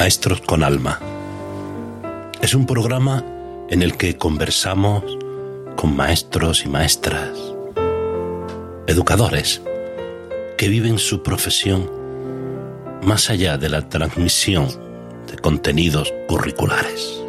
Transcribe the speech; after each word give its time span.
Maestros 0.00 0.40
con 0.40 0.64
Alma. 0.64 0.98
Es 2.40 2.54
un 2.54 2.64
programa 2.64 3.22
en 3.68 3.82
el 3.82 3.98
que 3.98 4.16
conversamos 4.16 5.04
con 5.76 5.94
maestros 5.94 6.64
y 6.64 6.70
maestras, 6.70 7.28
educadores 8.86 9.60
que 10.56 10.68
viven 10.68 10.96
su 10.96 11.22
profesión 11.22 11.90
más 13.02 13.28
allá 13.28 13.58
de 13.58 13.68
la 13.68 13.90
transmisión 13.90 14.68
de 15.30 15.36
contenidos 15.36 16.10
curriculares. 16.28 17.22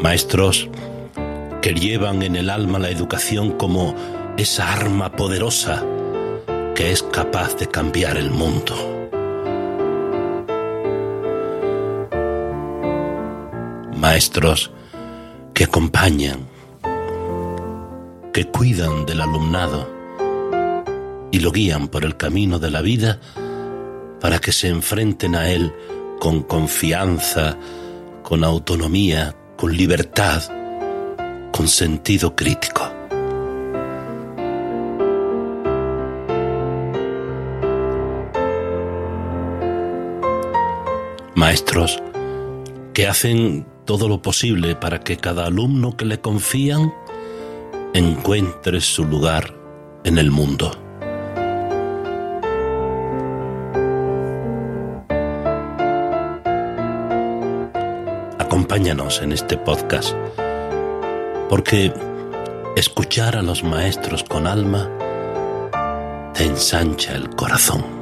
Maestros 0.00 0.70
que 1.60 1.74
llevan 1.74 2.22
en 2.22 2.36
el 2.36 2.48
alma 2.48 2.78
la 2.78 2.88
educación 2.88 3.50
como 3.58 3.94
esa 4.38 4.72
arma 4.72 5.12
poderosa 5.12 5.84
que 6.74 6.90
es 6.90 7.02
capaz 7.02 7.56
de 7.56 7.68
cambiar 7.68 8.16
el 8.16 8.30
mundo. 8.30 8.74
Maestros 13.96 14.70
que 15.54 15.64
acompañan, 15.64 16.48
que 18.32 18.46
cuidan 18.46 19.04
del 19.06 19.20
alumnado 19.20 19.88
y 21.30 21.40
lo 21.40 21.52
guían 21.52 21.88
por 21.88 22.04
el 22.04 22.16
camino 22.16 22.58
de 22.58 22.70
la 22.70 22.80
vida 22.80 23.20
para 24.20 24.38
que 24.38 24.52
se 24.52 24.68
enfrenten 24.68 25.34
a 25.34 25.50
él 25.50 25.72
con 26.18 26.42
confianza, 26.42 27.56
con 28.22 28.44
autonomía, 28.44 29.34
con 29.56 29.76
libertad, 29.76 30.42
con 31.52 31.68
sentido 31.68 32.34
crítico. 32.34 33.01
Maestros 41.52 42.02
que 42.94 43.06
hacen 43.06 43.66
todo 43.84 44.08
lo 44.08 44.22
posible 44.22 44.74
para 44.74 45.00
que 45.00 45.18
cada 45.18 45.44
alumno 45.44 45.98
que 45.98 46.06
le 46.06 46.18
confían 46.18 46.94
encuentre 47.92 48.80
su 48.80 49.04
lugar 49.04 49.54
en 50.02 50.16
el 50.16 50.30
mundo. 50.30 50.70
Acompáñanos 58.38 59.20
en 59.20 59.32
este 59.32 59.58
podcast, 59.58 60.14
porque 61.50 61.92
escuchar 62.76 63.36
a 63.36 63.42
los 63.42 63.62
maestros 63.62 64.24
con 64.24 64.46
alma 64.46 64.88
te 66.32 66.44
ensancha 66.44 67.14
el 67.14 67.28
corazón. 67.28 68.01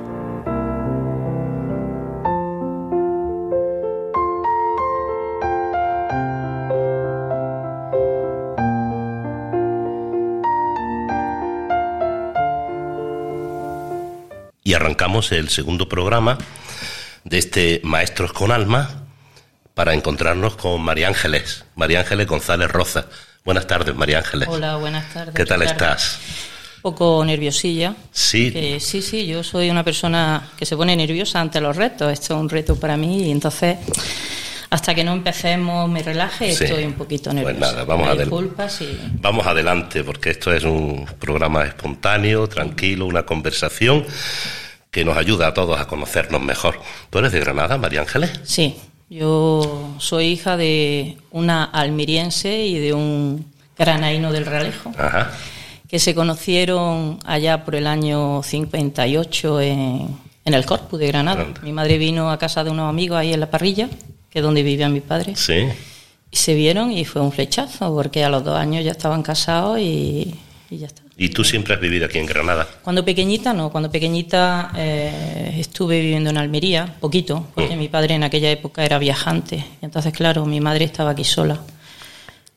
Y 14.71 14.75
arrancamos 14.75 15.33
el 15.33 15.49
segundo 15.49 15.89
programa 15.89 16.39
de 17.25 17.39
este 17.39 17.81
Maestros 17.83 18.33
con 18.33 18.53
Alma 18.53 19.03
para 19.75 19.95
encontrarnos 19.95 20.55
con 20.55 20.81
María 20.81 21.09
Ángeles, 21.09 21.65
María 21.75 21.99
Ángeles 21.99 22.29
González 22.29 22.71
Roza. 22.71 23.07
Buenas 23.45 23.67
tardes, 23.67 23.97
María 23.97 24.19
Ángeles. 24.19 24.47
Hola, 24.49 24.77
buenas 24.77 25.13
tardes. 25.13 25.35
¿Qué 25.35 25.45
tal 25.45 25.63
estás? 25.63 26.21
Un 26.77 26.83
poco 26.83 27.25
nerviosilla. 27.25 27.97
Sí. 28.13 28.79
sí, 28.79 29.03
sí, 29.03 29.27
yo 29.27 29.43
soy 29.43 29.71
una 29.71 29.83
persona 29.83 30.51
que 30.57 30.65
se 30.65 30.77
pone 30.77 30.95
nerviosa 30.95 31.41
ante 31.41 31.61
los 31.61 31.75
retos. 31.75 32.13
Esto 32.13 32.35
es 32.35 32.41
un 32.41 32.49
reto 32.49 32.79
para 32.79 32.97
mí 32.97 33.25
y 33.27 33.33
entonces 33.33 33.77
hasta 34.71 34.95
que 34.95 35.03
no 35.03 35.15
empecemos 35.15 35.91
me 35.91 36.01
relaje, 36.01 36.51
estoy 36.51 36.85
un 36.85 36.93
poquito 36.93 37.33
nerviosa. 37.33 37.59
Pues 37.59 37.73
nada, 37.73 37.85
vamos, 37.85 38.09
adelante. 38.09 38.87
vamos 39.15 39.47
adelante, 39.49 40.05
porque 40.05 40.31
esto 40.31 40.53
es 40.53 40.63
un 40.63 41.07
programa 41.19 41.65
espontáneo, 41.65 42.49
tranquilo, 42.49 43.07
una 43.07 43.25
conversación 43.25 44.07
que 44.91 45.05
nos 45.05 45.17
ayuda 45.17 45.49
a 45.49 45.55
todos 45.55 45.81
a 45.81 45.87
conocernos 45.87 46.43
mejor. 46.43 46.81
¿Tú 47.11 47.19
eres 47.19 47.33
de 47.33 47.41
Granada, 47.41 47.79
María 47.79 48.01
Ángeles? 48.01 48.31
Sí, 48.43 48.77
yo 49.09 49.95
soy 49.99 50.27
hija 50.27 50.57
de 50.57 51.19
una 51.31 51.65
almiriense 51.65 52.67
y 52.67 52.79
de 52.79 52.93
un 52.93 53.47
granaíno 53.79 54.33
del 54.33 54.47
Realejo, 54.47 54.93
que 55.89 55.99
se 55.99 56.15
conocieron 56.15 57.19
allá 57.25 57.65
por 57.65 57.75
el 57.75 57.87
año 57.87 58.43
58 58.43 59.61
en, 59.61 60.19
en 60.45 60.55
el 60.55 60.67
Corpus 60.67 60.99
de 60.99 61.07
Granada. 61.07 61.47
Mi 61.63 61.73
madre 61.73 61.99
vino 61.99 62.31
a 62.31 62.39
casa 62.39 62.63
de 62.63 62.71
unos 62.71 62.89
amigos 62.89 63.19
ahí 63.19 63.33
en 63.33 63.41
la 63.41 63.51
parrilla, 63.51 63.89
que 64.29 64.39
es 64.41 64.43
donde 64.43 64.63
vivía 64.63 64.89
mi 64.89 65.01
padre. 65.01 65.35
Sí. 65.37 65.67
Y 66.31 66.37
se 66.37 66.55
vieron 66.55 66.93
y 66.93 67.05
fue 67.05 67.23
un 67.23 67.33
flechazo, 67.33 67.93
porque 67.95 68.23
a 68.23 68.29
los 68.29 68.45
dos 68.45 68.57
años 68.57 68.85
ya 68.85 68.93
estaban 68.93 69.23
casados 69.23 69.81
y, 69.81 70.37
y 70.71 70.79
ya 70.79 70.87
está. 70.87 71.03
¿Y 71.23 71.29
tú 71.29 71.45
siempre 71.45 71.75
has 71.75 71.81
vivido 71.83 72.07
aquí 72.07 72.17
en 72.17 72.25
Granada? 72.25 72.67
Cuando 72.83 73.05
pequeñita 73.05 73.53
no, 73.53 73.71
cuando 73.71 73.91
pequeñita 73.91 74.73
eh, 74.75 75.55
estuve 75.59 76.01
viviendo 76.01 76.31
en 76.31 76.39
Almería, 76.39 76.97
poquito, 76.99 77.47
porque 77.55 77.77
mm. 77.77 77.79
mi 77.79 77.89
padre 77.89 78.15
en 78.15 78.25
aquella 78.25 78.51
época 78.51 78.87
era 78.87 78.99
viajante. 78.99 79.63
entonces, 79.83 80.15
claro, 80.15 80.47
mi 80.47 80.63
madre 80.63 80.87
estaba 80.87 81.11
aquí 81.11 81.25
sola. 81.25 81.61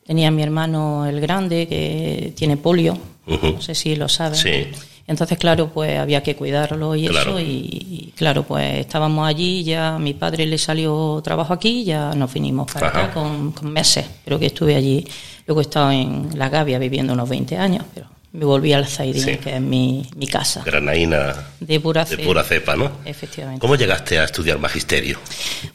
Tenía 0.06 0.30
a 0.30 0.32
mi 0.32 0.44
hermano 0.44 1.06
el 1.06 1.20
grande, 1.20 1.68
que 1.68 2.32
tiene 2.38 2.56
polio, 2.56 2.98
no 3.28 3.62
sé 3.62 3.76
si 3.76 3.98
lo 3.98 4.08
sabes. 4.08 4.40
Sí. 4.40 4.68
Entonces, 5.08 5.38
claro, 5.38 5.68
pues 5.68 6.00
había 6.00 6.24
que 6.24 6.38
cuidarlo 6.38 6.96
y 6.96 7.08
eso, 7.08 7.38
y, 7.42 8.14
claro, 8.16 8.44
pues 8.44 8.80
estábamos 8.80 9.28
allí, 9.28 9.66
ya 9.66 9.98
mi 10.00 10.14
padre 10.14 10.46
le 10.46 10.58
salió 10.58 11.20
trabajo 11.22 11.54
aquí, 11.54 11.84
ya 11.84 12.14
nos 12.14 12.32
vinimos 12.32 12.72
para 12.72 12.88
acá 12.88 13.14
con, 13.14 13.54
meses, 13.64 14.06
pero 14.24 14.40
que 14.40 14.46
estuve 14.46 14.74
allí. 14.74 15.06
Luego 15.48 15.60
he 15.60 15.64
estado 15.64 15.92
en 15.92 16.30
La 16.36 16.48
Gavia 16.48 16.80
viviendo 16.80 17.12
unos 17.12 17.28
20 17.28 17.58
años, 17.58 17.84
pero 17.94 18.14
me 18.34 18.46
volví 18.46 18.74
al 18.74 18.88
Zaidín, 18.88 19.38
que 19.38 19.56
es 19.56 19.62
mi, 19.62 20.10
mi, 20.16 20.28
casa. 20.28 20.64
Granaína 20.66 21.36
de 21.60 21.80
pura, 21.80 22.04
de 22.04 22.18
pura 22.18 22.44
cepa, 22.44 22.76
¿no? 22.76 22.92
Efectivamente. 23.06 23.62
¿Cómo 23.62 23.76
llegaste 23.76 24.18
a 24.18 24.24
estudiar 24.26 24.58
magisterio? 24.58 25.20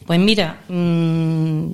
Pues 0.05 0.19
mira, 0.19 0.61
mmm, 0.69 1.71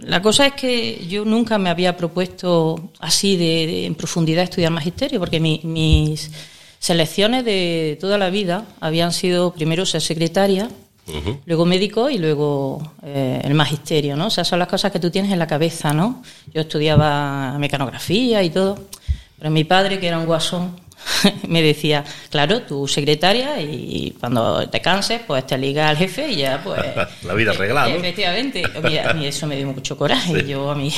la 0.00 0.20
cosa 0.20 0.46
es 0.46 0.54
que 0.54 1.06
yo 1.06 1.24
nunca 1.24 1.56
me 1.58 1.70
había 1.70 1.96
propuesto 1.96 2.90
así 2.98 3.36
de, 3.36 3.86
en 3.86 3.94
profundidad 3.94 4.42
estudiar 4.42 4.72
magisterio, 4.72 5.20
porque 5.20 5.38
mis 5.38 6.30
selecciones 6.80 7.44
de 7.44 7.96
toda 8.00 8.18
la 8.18 8.28
vida 8.28 8.64
habían 8.80 9.12
sido 9.12 9.52
primero 9.52 9.86
ser 9.86 10.00
secretaria, 10.00 10.68
luego 11.44 11.64
médico 11.64 12.08
y 12.08 12.18
luego 12.18 12.94
eh, 13.04 13.40
el 13.44 13.54
magisterio, 13.54 14.16
¿no? 14.16 14.28
O 14.28 14.30
sea, 14.30 14.44
son 14.44 14.58
las 14.58 14.68
cosas 14.68 14.90
que 14.90 14.98
tú 14.98 15.10
tienes 15.10 15.32
en 15.32 15.38
la 15.38 15.46
cabeza, 15.46 15.92
¿no? 15.92 16.22
Yo 16.54 16.62
estudiaba 16.62 17.56
mecanografía 17.58 18.42
y 18.42 18.50
todo. 18.50 18.78
Pero 19.40 19.50
mi 19.50 19.64
padre, 19.64 19.98
que 19.98 20.06
era 20.06 20.18
un 20.18 20.26
guasón, 20.26 20.76
me 21.48 21.62
decía, 21.62 22.04
claro, 22.28 22.60
tu 22.60 22.86
secretaria 22.86 23.58
y 23.58 24.14
cuando 24.20 24.68
te 24.68 24.82
canses, 24.82 25.22
pues 25.26 25.46
te 25.46 25.56
liga 25.56 25.88
al 25.88 25.96
jefe 25.96 26.30
y 26.30 26.36
ya, 26.36 26.60
pues... 26.62 26.78
La 27.22 27.32
vida 27.32 27.52
arreglada, 27.52 27.88
Efectivamente. 27.88 28.62
a 29.04 29.14
mí 29.14 29.26
eso 29.26 29.46
me 29.46 29.56
dio 29.56 29.66
mucho 29.66 29.96
coraje. 29.96 30.46
Yo 30.46 30.70
a 30.70 30.74
mí 30.74 30.92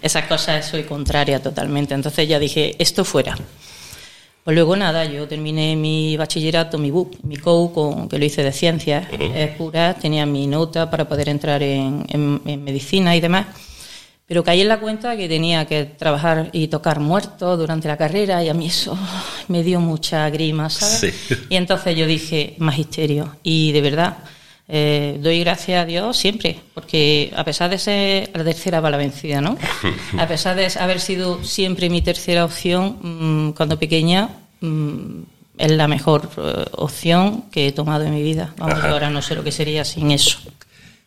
esas 0.00 0.26
cosas 0.26 0.64
soy 0.66 0.84
contraria 0.84 1.42
totalmente. 1.42 1.94
Entonces 1.94 2.28
ya 2.28 2.38
dije, 2.38 2.76
esto 2.78 3.04
fuera. 3.04 3.36
Pues 4.44 4.54
luego 4.54 4.76
nada, 4.76 5.04
yo 5.06 5.26
terminé 5.26 5.74
mi 5.74 6.16
bachillerato, 6.16 6.78
mi 6.78 6.92
BUC, 6.92 7.24
mi 7.24 7.36
COU, 7.38 7.72
con, 7.72 8.08
que 8.08 8.18
lo 8.18 8.24
hice 8.26 8.44
de 8.44 8.52
ciencias 8.52 9.08
es 9.10 9.50
pura, 9.56 9.94
tenía 9.94 10.26
mi 10.26 10.46
nota 10.46 10.90
para 10.90 11.08
poder 11.08 11.30
entrar 11.30 11.62
en, 11.62 12.04
en 12.10 12.62
medicina 12.62 13.16
y 13.16 13.20
demás. 13.20 13.46
Pero 14.26 14.42
caí 14.42 14.62
en 14.62 14.68
la 14.68 14.80
cuenta 14.80 15.16
que 15.16 15.28
tenía 15.28 15.66
que 15.66 15.84
trabajar 15.84 16.48
y 16.52 16.68
tocar 16.68 16.98
muertos 16.98 17.58
durante 17.58 17.88
la 17.88 17.96
carrera 17.98 18.42
y 18.42 18.48
a 18.48 18.54
mí 18.54 18.66
eso 18.66 18.98
me 19.48 19.62
dio 19.62 19.80
mucha 19.80 20.30
grima, 20.30 20.70
¿sabes? 20.70 21.14
Y 21.50 21.56
entonces 21.56 21.96
yo 21.96 22.06
dije, 22.06 22.54
magisterio. 22.58 23.36
Y 23.42 23.72
de 23.72 23.80
verdad, 23.82 24.16
eh, 24.66 25.18
doy 25.20 25.40
gracias 25.40 25.82
a 25.82 25.84
Dios 25.84 26.16
siempre, 26.16 26.58
porque 26.72 27.30
a 27.36 27.44
pesar 27.44 27.68
de 27.68 27.78
ser 27.78 28.30
la 28.32 28.44
tercera 28.44 28.80
bala 28.80 28.96
vencida, 28.96 29.42
¿no? 29.42 29.58
A 30.18 30.26
pesar 30.26 30.56
de 30.56 30.72
haber 30.80 31.00
sido 31.00 31.44
siempre 31.44 31.90
mi 31.90 32.00
tercera 32.00 32.46
opción, 32.46 32.98
mm, 33.02 33.52
cuando 33.52 33.78
pequeña, 33.78 34.30
mm, 34.60 35.22
es 35.58 35.70
la 35.70 35.86
mejor 35.86 36.30
eh, 36.38 36.64
opción 36.72 37.44
que 37.50 37.68
he 37.68 37.72
tomado 37.72 38.04
en 38.04 38.14
mi 38.14 38.22
vida. 38.22 38.54
Vamos, 38.56 38.82
ahora 38.82 39.10
no 39.10 39.20
sé 39.20 39.34
lo 39.34 39.44
que 39.44 39.52
sería 39.52 39.84
sin 39.84 40.10
eso. 40.10 40.38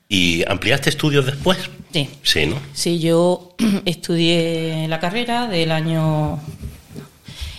¿Y 0.09 0.44
ampliaste 0.50 0.89
estudios 0.89 1.25
después? 1.25 1.57
Sí. 1.92 2.09
Sí, 2.24 2.45
¿no? 2.45 2.59
Sí, 2.74 3.00
yo 3.00 3.56
estudié 3.86 4.88
la 4.88 5.00
carrera 5.00 5.48
del 5.48 5.71
año. 5.71 6.39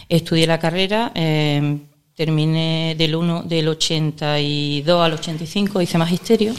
Estudié 0.09 0.47
la 0.47 0.59
carrera, 0.59 1.13
eh, 1.15 1.79
terminé 2.15 2.95
del, 2.97 3.15
1, 3.15 3.43
del 3.43 3.69
82 3.69 5.05
al 5.05 5.13
85, 5.13 5.83
hice 5.83 5.99
magisterio. 5.99 6.55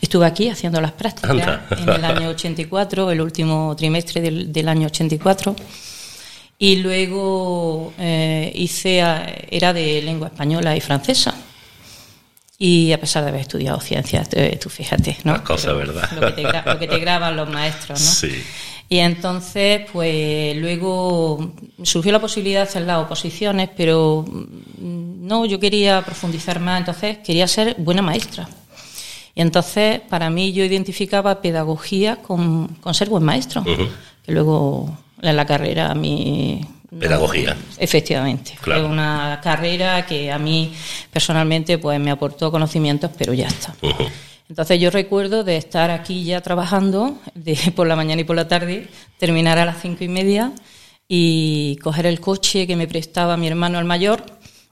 Estuve 0.00 0.24
aquí 0.24 0.48
haciendo 0.48 0.80
las 0.80 0.92
prácticas 0.92 1.60
en 1.70 1.88
el 1.88 2.04
año 2.04 2.28
84, 2.28 3.10
el 3.10 3.20
último 3.20 3.74
trimestre 3.76 4.20
del, 4.20 4.52
del 4.52 4.68
año 4.68 4.86
84. 4.86 5.56
Y 6.58 6.76
luego 6.76 7.92
eh, 7.98 8.50
hice, 8.54 9.02
era 9.50 9.72
de 9.72 10.00
lengua 10.02 10.28
española 10.28 10.74
y 10.76 10.80
francesa. 10.80 11.34
Y 12.58 12.92
a 12.92 13.00
pesar 13.00 13.22
de 13.22 13.28
haber 13.28 13.42
estudiado 13.42 13.80
ciencias, 13.80 14.28
tú 14.60 14.70
fíjate, 14.70 15.18
¿no? 15.24 15.44
cosa, 15.44 15.72
¿verdad? 15.72 16.10
Lo 16.12 16.20
que, 16.22 16.32
te, 16.32 16.42
lo 16.42 16.78
que, 16.78 16.88
te, 16.88 16.98
graban 16.98 17.36
los 17.36 17.50
maestros, 17.50 18.00
¿no? 18.00 18.10
Sí. 18.10 18.42
Y 18.88 18.98
entonces, 18.98 19.82
pues 19.92 20.56
luego 20.56 21.52
surgió 21.82 22.12
la 22.12 22.20
posibilidad 22.20 22.60
de 22.60 22.68
hacer 22.68 22.82
las 22.82 22.98
oposiciones, 22.98 23.68
pero 23.76 24.24
mm, 24.26 25.26
no, 25.26 25.44
yo 25.44 25.58
quería 25.58 26.02
profundizar 26.02 26.60
más, 26.60 26.78
entonces 26.78 27.18
quería 27.18 27.48
ser 27.48 27.74
buena 27.78 28.00
maestra. 28.00 28.48
Y 29.34 29.42
entonces, 29.42 30.00
para 30.08 30.30
mí, 30.30 30.52
yo 30.52 30.64
identificaba 30.64 31.42
pedagogía 31.42 32.16
con, 32.16 32.68
con 32.80 32.94
ser 32.94 33.10
buen 33.10 33.22
maestro. 33.22 33.62
Que 33.64 34.32
luego, 34.32 34.96
en 35.20 35.36
la 35.36 35.44
carrera, 35.44 35.90
a 35.90 35.94
mí. 35.94 36.66
Pedagogía. 36.98 37.56
efectivamente. 37.78 38.56
Claro. 38.60 38.82
Fue 38.82 38.90
una 38.90 39.40
carrera 39.42 40.06
que 40.06 40.30
a 40.30 40.38
mí, 40.38 40.72
personalmente, 41.12 41.78
pues 41.78 41.98
me 42.00 42.10
aportó 42.10 42.50
conocimientos, 42.50 43.10
pero 43.16 43.32
ya 43.32 43.48
está. 43.48 43.74
Entonces 44.48 44.80
yo 44.80 44.90
recuerdo 44.90 45.42
de 45.42 45.56
estar 45.56 45.90
aquí 45.90 46.24
ya 46.24 46.40
trabajando 46.40 47.18
de, 47.34 47.56
por 47.74 47.86
la 47.86 47.96
mañana 47.96 48.20
y 48.20 48.24
por 48.24 48.36
la 48.36 48.48
tarde, 48.48 48.88
terminar 49.18 49.58
a 49.58 49.64
las 49.64 49.80
cinco 49.82 50.04
y 50.04 50.08
media 50.08 50.52
y 51.08 51.76
coger 51.82 52.06
el 52.06 52.20
coche 52.20 52.66
que 52.66 52.76
me 52.76 52.86
prestaba 52.86 53.36
mi 53.36 53.48
hermano 53.48 53.78
el 53.78 53.84
mayor 53.84 54.24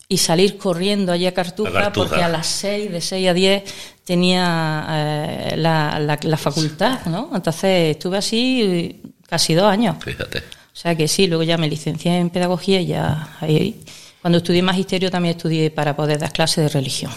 y 0.08 0.18
salir 0.18 0.58
corriendo 0.58 1.12
allí 1.12 1.26
a 1.26 1.34
Cartuja, 1.34 1.92
porque 1.92 2.22
a 2.22 2.28
las 2.28 2.46
seis, 2.46 2.90
de 2.92 3.00
seis 3.00 3.28
a 3.28 3.34
diez, 3.34 3.62
tenía 4.04 4.86
eh, 4.88 5.54
la, 5.56 5.98
la, 5.98 6.36
facultad, 6.36 7.06
¿no? 7.06 7.30
Entonces 7.34 7.92
estuve 7.92 8.18
así 8.18 9.00
casi 9.26 9.54
dos 9.54 9.64
años. 9.64 9.96
Fíjate. 10.04 10.42
O 10.74 10.76
sea 10.76 10.96
que 10.96 11.06
sí, 11.06 11.28
luego 11.28 11.44
ya 11.44 11.56
me 11.56 11.68
licencié 11.68 12.18
en 12.18 12.30
pedagogía 12.30 12.80
y 12.80 12.86
ya 12.86 13.36
ahí, 13.40 13.80
cuando 14.20 14.38
estudié 14.38 14.60
magisterio 14.60 15.08
también 15.08 15.36
estudié 15.36 15.70
para 15.70 15.94
poder 15.94 16.18
dar 16.18 16.32
clases 16.32 16.64
de 16.64 16.68
religión. 16.68 17.12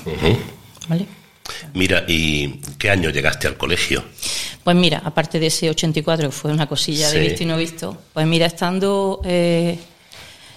¿Vale? 0.88 1.08
Mira, 1.74 2.06
¿y 2.08 2.60
qué 2.78 2.92
año 2.92 3.10
llegaste 3.10 3.48
al 3.48 3.58
colegio? 3.58 4.04
Pues 4.64 4.76
mira, 4.76 5.02
aparte 5.04 5.40
de 5.40 5.48
ese 5.48 5.70
84, 5.70 6.28
que 6.28 6.32
fue 6.32 6.52
una 6.52 6.68
cosilla 6.68 7.10
de 7.10 7.20
visto 7.20 7.44
y 7.44 7.46
no 7.46 7.58
visto, 7.58 7.98
pues 8.14 8.28
mira, 8.28 8.46
estando 8.46 9.22
eh, 9.24 9.80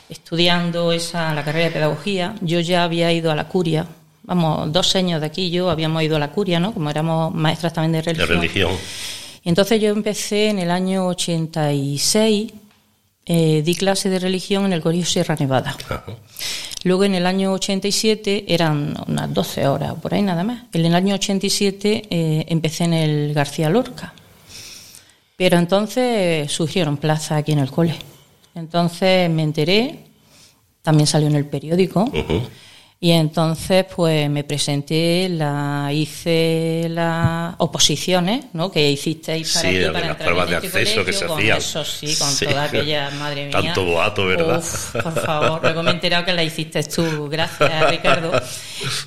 estudiando 0.09 0.93
esa, 0.93 1.33
la 1.35 1.45
carrera 1.45 1.67
de 1.67 1.71
pedagogía, 1.71 2.35
yo 2.43 2.61
ya 2.61 2.85
había 2.85 3.13
ido 3.13 3.31
a 3.31 3.35
la 3.35 3.49
curia, 3.49 3.87
vamos, 4.25 4.73
dos 4.73 4.95
años 4.97 5.21
de 5.21 5.27
aquí 5.27 5.51
yo 5.51 5.71
habíamos 5.71 6.03
ido 6.03 6.17
a 6.17 6.19
la 6.19 6.33
curia, 6.33 6.61
¿no? 6.61 6.75
Como 6.75 6.91
éramos 6.91 7.35
maestras 7.35 7.73
también 7.73 7.93
de 7.93 8.03
religión. 8.03 8.29
De 8.29 8.35
religión. 8.35 8.73
Y 9.43 9.49
entonces 9.49 9.81
yo 9.81 9.89
empecé 9.91 10.49
en 10.49 10.59
el 10.59 10.71
año 10.71 11.07
86, 11.07 12.53
eh, 13.33 13.63
di 13.63 13.77
clase 13.77 14.11
de 14.11 14.19
religión 14.19 14.65
en 14.65 14.73
el 14.73 14.83
Colegio 14.83 15.07
Sierra 15.07 15.37
Nevada. 15.39 15.77
Luego 16.83 17.05
en 17.05 17.15
el 17.15 17.27
año 17.27 17.53
87 17.53 18.47
eran 18.49 18.97
unas 19.07 19.33
12 19.33 19.69
horas, 19.69 19.95
por 20.03 20.15
ahí 20.15 20.23
nada 20.23 20.43
más. 20.43 20.65
En 20.73 20.85
el 20.85 20.97
año 20.97 21.15
87 21.15 22.09
eh, 22.11 22.45
empecé 22.49 22.85
en 22.85 22.95
el 22.95 23.33
García 23.33 23.71
Lorca. 23.71 24.15
Pero 25.37 25.59
entonces 25.59 26.51
surgieron 26.51 26.97
plazas 26.97 27.39
aquí 27.39 27.53
en 27.53 27.61
el 27.61 27.71
cole. 27.71 27.95
Entonces 28.57 29.31
me 29.31 29.45
enteré, 29.45 30.07
también 30.83 31.07
salió 31.07 31.29
en 31.29 31.37
el 31.37 31.47
periódico. 31.47 32.11
Y 33.03 33.13
entonces, 33.13 33.87
pues 33.97 34.29
me 34.29 34.45
presenté, 34.45 35.27
la 35.31 35.89
hice 35.91 36.87
las 36.91 37.55
oposiciones, 37.57 38.45
¿no? 38.53 38.71
Que 38.71 38.91
hicisteis 38.91 39.55
para, 39.55 39.71
sí, 39.71 39.77
aquí, 39.83 39.91
para 39.91 40.07
las 40.09 40.17
pruebas 40.19 40.51
de 40.51 40.57
este 40.57 40.67
acceso 40.81 41.05
que 41.07 41.13
colegio, 41.13 41.19
se 41.19 41.27
con 41.27 41.39
hacían. 41.39 41.57
Eso 41.59 41.85
sí, 41.87 42.15
con 42.19 42.29
Sí. 42.31 42.45
toda 42.45 42.65
aquella, 42.65 43.11
madre 43.13 43.47
mía. 43.47 43.53
Tanto 43.53 43.85
boato, 43.87 44.27
¿verdad? 44.27 44.59
Uf, 44.59 44.93
por 45.03 45.19
favor, 45.25 45.63
luego 45.63 45.83
me 45.83 45.93
he 45.93 45.95
enterado 45.95 46.27
que 46.27 46.35
la 46.35 46.45
hiciste 46.45 46.83
tú, 46.83 47.27
gracias 47.31 47.91
Ricardo. 47.91 48.33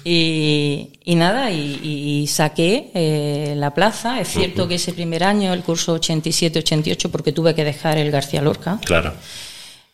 Y, 0.04 0.90
y 1.04 1.14
nada, 1.16 1.52
y, 1.52 1.80
y 2.24 2.28
saqué 2.28 2.90
eh, 2.96 3.54
la 3.56 3.76
plaza. 3.76 4.20
Es 4.20 4.30
cierto 4.30 4.68
que 4.68 4.76
ese 4.76 4.94
primer 4.94 5.24
año, 5.24 5.54
el 5.54 5.62
curso 5.62 5.96
87-88, 6.00 7.12
porque 7.12 7.32
tuve 7.32 7.54
que 7.54 7.64
dejar 7.64 8.00
el 8.00 8.10
García 8.10 8.42
Lorca, 8.42 8.80
Claro. 8.84 9.14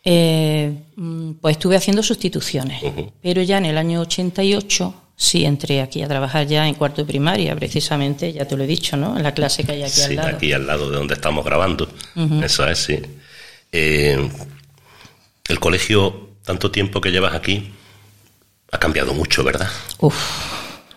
Eh, 0.04 0.72
mm, 0.96 1.32
pues 1.40 1.56
estuve 1.56 1.76
haciendo 1.76 2.02
sustituciones. 2.02 2.82
Pero 3.22 3.42
ya 3.42 3.58
en 3.58 3.66
el 3.66 3.78
año 3.78 4.00
88 4.00 4.94
sí 5.16 5.44
entré 5.44 5.82
aquí 5.82 6.02
a 6.02 6.08
trabajar 6.08 6.46
ya 6.46 6.66
en 6.66 6.74
cuarto 6.74 7.02
de 7.02 7.06
primaria, 7.06 7.54
precisamente, 7.54 8.32
ya 8.32 8.46
te 8.46 8.56
lo 8.56 8.64
he 8.64 8.66
dicho, 8.66 8.96
¿no? 8.96 9.16
En 9.16 9.22
la 9.22 9.34
clase 9.34 9.64
que 9.64 9.72
hay 9.72 9.82
aquí 9.82 9.92
sí, 9.92 10.02
al 10.04 10.16
lado. 10.16 10.28
aquí 10.28 10.52
al 10.52 10.66
lado 10.66 10.90
de 10.90 10.96
donde 10.96 11.14
estamos 11.14 11.44
grabando. 11.44 11.88
Eso 12.42 12.66
es, 12.66 12.78
sí. 12.78 12.98
Eh, 13.70 14.30
el 15.48 15.60
colegio, 15.60 16.30
tanto 16.42 16.70
tiempo 16.70 17.00
que 17.00 17.10
llevas 17.10 17.34
aquí, 17.34 17.70
ha 18.72 18.78
cambiado 18.78 19.12
mucho, 19.12 19.44
¿verdad? 19.44 19.68
Uf, 19.98 20.16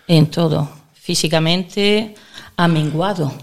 en 0.08 0.28
todo. 0.28 0.70
Físicamente 0.94 2.16
ha 2.56 2.68
menguado, 2.70 3.34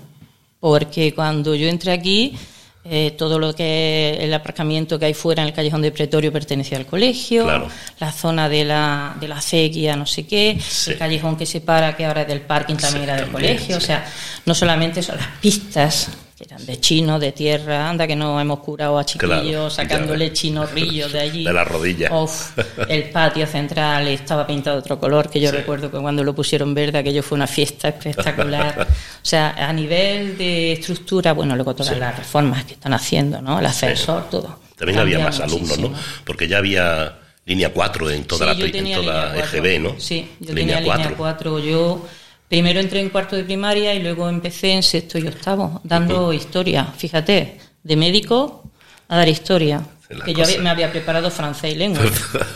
porque 0.60 1.12
cuando 1.14 1.54
yo 1.54 1.68
entré 1.68 1.92
aquí, 1.92 2.38
eh, 2.84 3.10
todo 3.18 3.38
lo 3.38 3.54
que 3.54 4.16
el 4.20 4.32
aparcamiento 4.32 4.98
que 4.98 5.04
hay 5.06 5.14
fuera 5.14 5.42
en 5.42 5.48
el 5.48 5.54
callejón 5.54 5.82
de 5.82 5.92
Pretorio 5.92 6.32
pertenecía 6.32 6.78
al 6.78 6.86
colegio, 6.86 7.44
Claro. 7.44 7.68
la 7.98 8.10
zona 8.10 8.48
de 8.48 8.64
la, 8.64 9.16
de 9.20 9.28
la 9.28 9.36
acequia, 9.36 9.96
no 9.96 10.06
sé 10.06 10.26
qué, 10.26 10.58
Sí. 10.66 10.92
el 10.92 10.98
callejón 10.98 11.36
que 11.36 11.44
separa, 11.44 11.94
que 11.96 12.06
ahora 12.06 12.22
es 12.22 12.28
del 12.28 12.40
parking 12.40 12.76
también 12.76 13.02
Sí, 13.04 13.10
era 13.10 13.16
del 13.16 13.30
también, 13.30 13.52
colegio, 13.56 13.76
o 13.76 13.80
sea, 13.80 14.04
no 14.46 14.54
solamente 14.54 15.02
son 15.02 15.18
las 15.18 15.26
pistas, 15.42 16.08
que 16.40 16.54
eran 16.54 16.64
de 16.64 16.80
chino, 16.80 17.18
de 17.18 17.32
tierra, 17.32 17.90
anda 17.90 18.06
que 18.06 18.16
nos 18.16 18.40
hemos 18.40 18.60
curado 18.60 18.98
a 18.98 19.04
chiquillos 19.04 19.30
Claro, 19.42 19.68
sacándole 19.68 20.32
chinorrillos 20.32 21.12
de 21.12 21.20
allí. 21.20 21.44
De 21.44 21.52
las 21.52 21.68
rodillas. 21.68 22.10
Uf, 22.10 22.58
el 22.88 23.10
patio 23.10 23.46
central 23.46 24.08
estaba 24.08 24.46
pintado 24.46 24.76
de 24.76 24.80
otro 24.80 24.98
color, 24.98 25.28
que 25.28 25.38
yo 25.38 25.50
Sí. 25.50 25.56
recuerdo 25.56 25.90
que 25.90 25.98
cuando 25.98 26.24
lo 26.24 26.34
pusieron 26.34 26.72
verde 26.72 26.96
aquello 26.98 27.22
fue 27.22 27.36
una 27.36 27.46
fiesta 27.46 27.88
espectacular. 27.88 28.88
o 29.22 29.24
sea, 29.24 29.50
a 29.50 29.70
nivel 29.74 30.38
de 30.38 30.72
estructura, 30.72 31.34
bueno, 31.34 31.54
luego 31.56 31.74
todas 31.74 31.98
las 31.98 32.16
reformas 32.16 32.64
que 32.64 32.72
están 32.72 32.94
haciendo, 32.94 33.42
¿no? 33.42 33.58
El 33.58 33.66
ascensor, 33.66 34.30
todo. 34.30 34.60
También 34.76 34.98
había 34.98 35.18
más 35.18 35.40
alumnos, 35.40 35.78
¿no? 35.78 35.92
Porque 36.24 36.48
ya 36.48 36.56
había 36.56 37.18
línea 37.44 37.70
4 37.70 38.10
en 38.12 38.24
toda 38.24 38.46
la, 38.46 38.52
en 38.52 38.58
toda 38.58 38.72
línea. 38.72 39.34
EGB, 39.44 39.78
¿no? 39.82 40.00
Sí, 40.00 40.26
yo 40.40 40.54
tenía 40.54 40.80
línea 40.80 41.12
4. 41.14 41.58
Yo 41.58 42.06
primero 42.50 42.80
entré 42.80 43.00
en 43.00 43.08
cuarto 43.08 43.36
de 43.36 43.44
primaria 43.44 43.94
y 43.94 44.02
luego 44.02 44.28
empecé 44.28 44.72
en 44.72 44.82
sexto 44.82 45.16
y 45.18 45.26
octavo, 45.28 45.80
dando 45.84 46.32
historia. 46.34 46.84
Fíjate, 46.84 47.58
de 47.82 47.96
médico 47.96 48.70
a 49.08 49.16
dar 49.16 49.28
historia. 49.28 49.80
La 50.10 50.24
Que 50.24 50.32
yo 50.34 50.40
cosa. 50.40 50.50
había- 50.50 50.62
me 50.62 50.70
había 50.70 50.90
preparado 50.90 51.30
francés 51.30 51.72
y 51.72 51.76
lengua. 51.76 52.02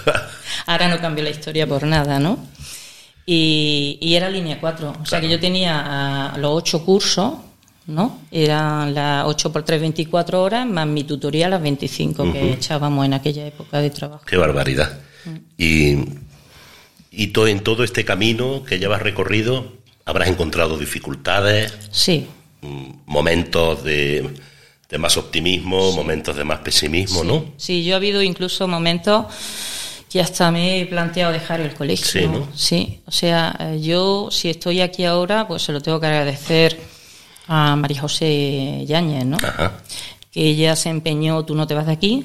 Ahora 0.67 0.89
no 0.89 1.01
cambio 1.01 1.23
la 1.25 1.31
historia 1.31 1.67
por 1.67 1.85
nada, 1.85 2.19
¿no? 2.19 2.39
Y, 3.27 3.97
y 4.01 4.15
era 4.17 4.29
línea 4.29 4.59
4. 4.61 4.97
O 5.03 5.07
sea 5.07 5.21
que 5.21 5.29
yo 5.29 5.39
tenía 5.41 5.83
ah, 5.87 6.37
los 6.39 6.51
ocho 6.53 6.85
cursos, 6.85 7.35
¿no? 7.87 8.21
Eran 8.31 8.93
las 8.95 9.25
8 9.27 9.53
por 9.53 9.63
3, 9.63 9.81
24 9.81 10.43
horas, 10.43 10.67
más 10.67 10.87
mi 10.87 11.05
tutoría 11.05 11.49
las 11.49 11.63
25 11.63 12.33
que 12.33 12.53
echábamos 12.55 13.07
en 13.07 13.15
aquella 13.15 13.47
época 13.47 13.81
de 13.81 13.91
trabajo. 13.91 14.25
Qué 14.27 14.37
barbaridad. 14.37 14.99
Mm. 15.25 15.37
Y, 15.57 15.99
y 17.13 17.27
to- 17.29 17.47
en 17.47 17.61
todo 17.61 17.85
este 17.85 18.05
camino 18.05 18.63
que 18.65 18.79
llevas 18.79 19.01
recorrido, 19.01 19.73
habrás 20.05 20.29
encontrado 20.29 20.77
dificultades, 20.79 21.73
Sí, 21.91 22.27
mm, 22.63 22.91
momentos 23.07 23.83
de, 23.85 24.31
de 24.89 24.99
más 24.99 25.17
optimismo, 25.17 25.93
momentos 25.93 26.37
de 26.37 26.45
más 26.45 26.61
pesimismo, 26.61 27.23
Sí, 27.23 27.27
¿no? 27.27 27.45
Sí, 27.57 27.85
yo 27.85 27.95
ha 27.95 27.97
habido 27.97 28.23
incluso 28.23 28.69
momentos 28.69 29.27
que 30.11 30.21
hasta 30.21 30.51
me 30.53 30.81
he 30.81 30.87
planteado 30.87 31.33
dejar 31.33 31.61
el 31.61 31.75
colegio. 31.75 32.07
Sí, 32.07 32.27
¿no? 32.29 32.49
Sí, 32.55 33.01
o 33.07 33.11
sea, 33.11 33.57
eh, 33.59 33.81
yo 33.83 34.29
si 34.31 34.49
estoy 34.49 34.81
aquí 34.81 35.05
ahora, 35.05 35.49
pues 35.49 35.63
se 35.63 35.73
lo 35.73 35.81
tengo 35.81 35.99
que 35.99 36.07
agradecer 36.07 36.79
a 37.49 37.75
María 37.77 38.01
José 38.01 38.85
Yáñez, 38.87 39.25
¿no? 39.25 39.37
Ajá. 39.43 39.81
Que 40.31 40.43
ella 40.49 40.77
se 40.77 40.89
empeñó, 40.91 41.45
tú 41.45 41.55
no 41.55 41.67
te 41.67 41.75
vas 41.75 41.87
de 41.87 41.93
aquí, 41.93 42.25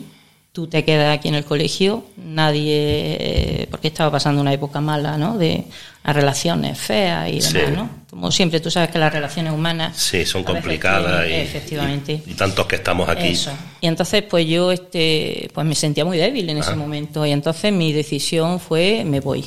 tú 0.60 0.68
te 0.68 0.84
quedas 0.84 1.18
aquí 1.18 1.30
en 1.30 1.36
el 1.36 1.46
colegio, 1.46 2.04
nadie, 2.18 3.66
porque 3.72 3.88
estaba 3.88 4.12
pasando 4.12 4.42
una 4.42 4.52
época 4.52 4.82
mala, 4.82 5.18
¿no? 5.18 5.38
De 5.38 5.64
las 6.04 6.14
relaciones 6.14 6.78
feas 6.78 7.30
y 7.30 7.40
demás, 7.40 7.48
Sí. 7.52 7.74
¿no? 7.78 7.90
Como 8.10 8.30
siempre, 8.30 8.60
tú 8.60 8.70
sabes 8.70 8.90
que 8.90 9.00
las 9.00 9.14
relaciones 9.14 9.54
humanas... 9.54 9.96
Sí, 9.96 10.26
son 10.26 10.44
complicadas 10.44 11.24
tienen- 11.26 11.40
y, 11.40 11.42
efectivamente. 11.44 12.24
y- 12.28 12.32
y 12.32 12.34
tantos 12.34 12.66
que 12.66 12.76
estamos 12.76 13.08
aquí. 13.08 13.28
Eso. 13.30 13.52
Y 13.80 13.88
entonces, 13.88 14.22
pues 14.24 14.46
yo 14.48 14.74
este, 14.74 15.50
pues 15.54 15.66
me 15.66 15.76
sentía 15.76 16.04
muy 16.04 16.18
débil 16.18 16.50
en 16.50 16.58
ese 16.58 16.76
momento. 16.76 17.26
Y 17.26 17.32
entonces 17.32 17.72
mi 17.72 17.94
decisión 17.94 18.60
fue, 18.60 19.06
me 19.06 19.22
voy. 19.22 19.46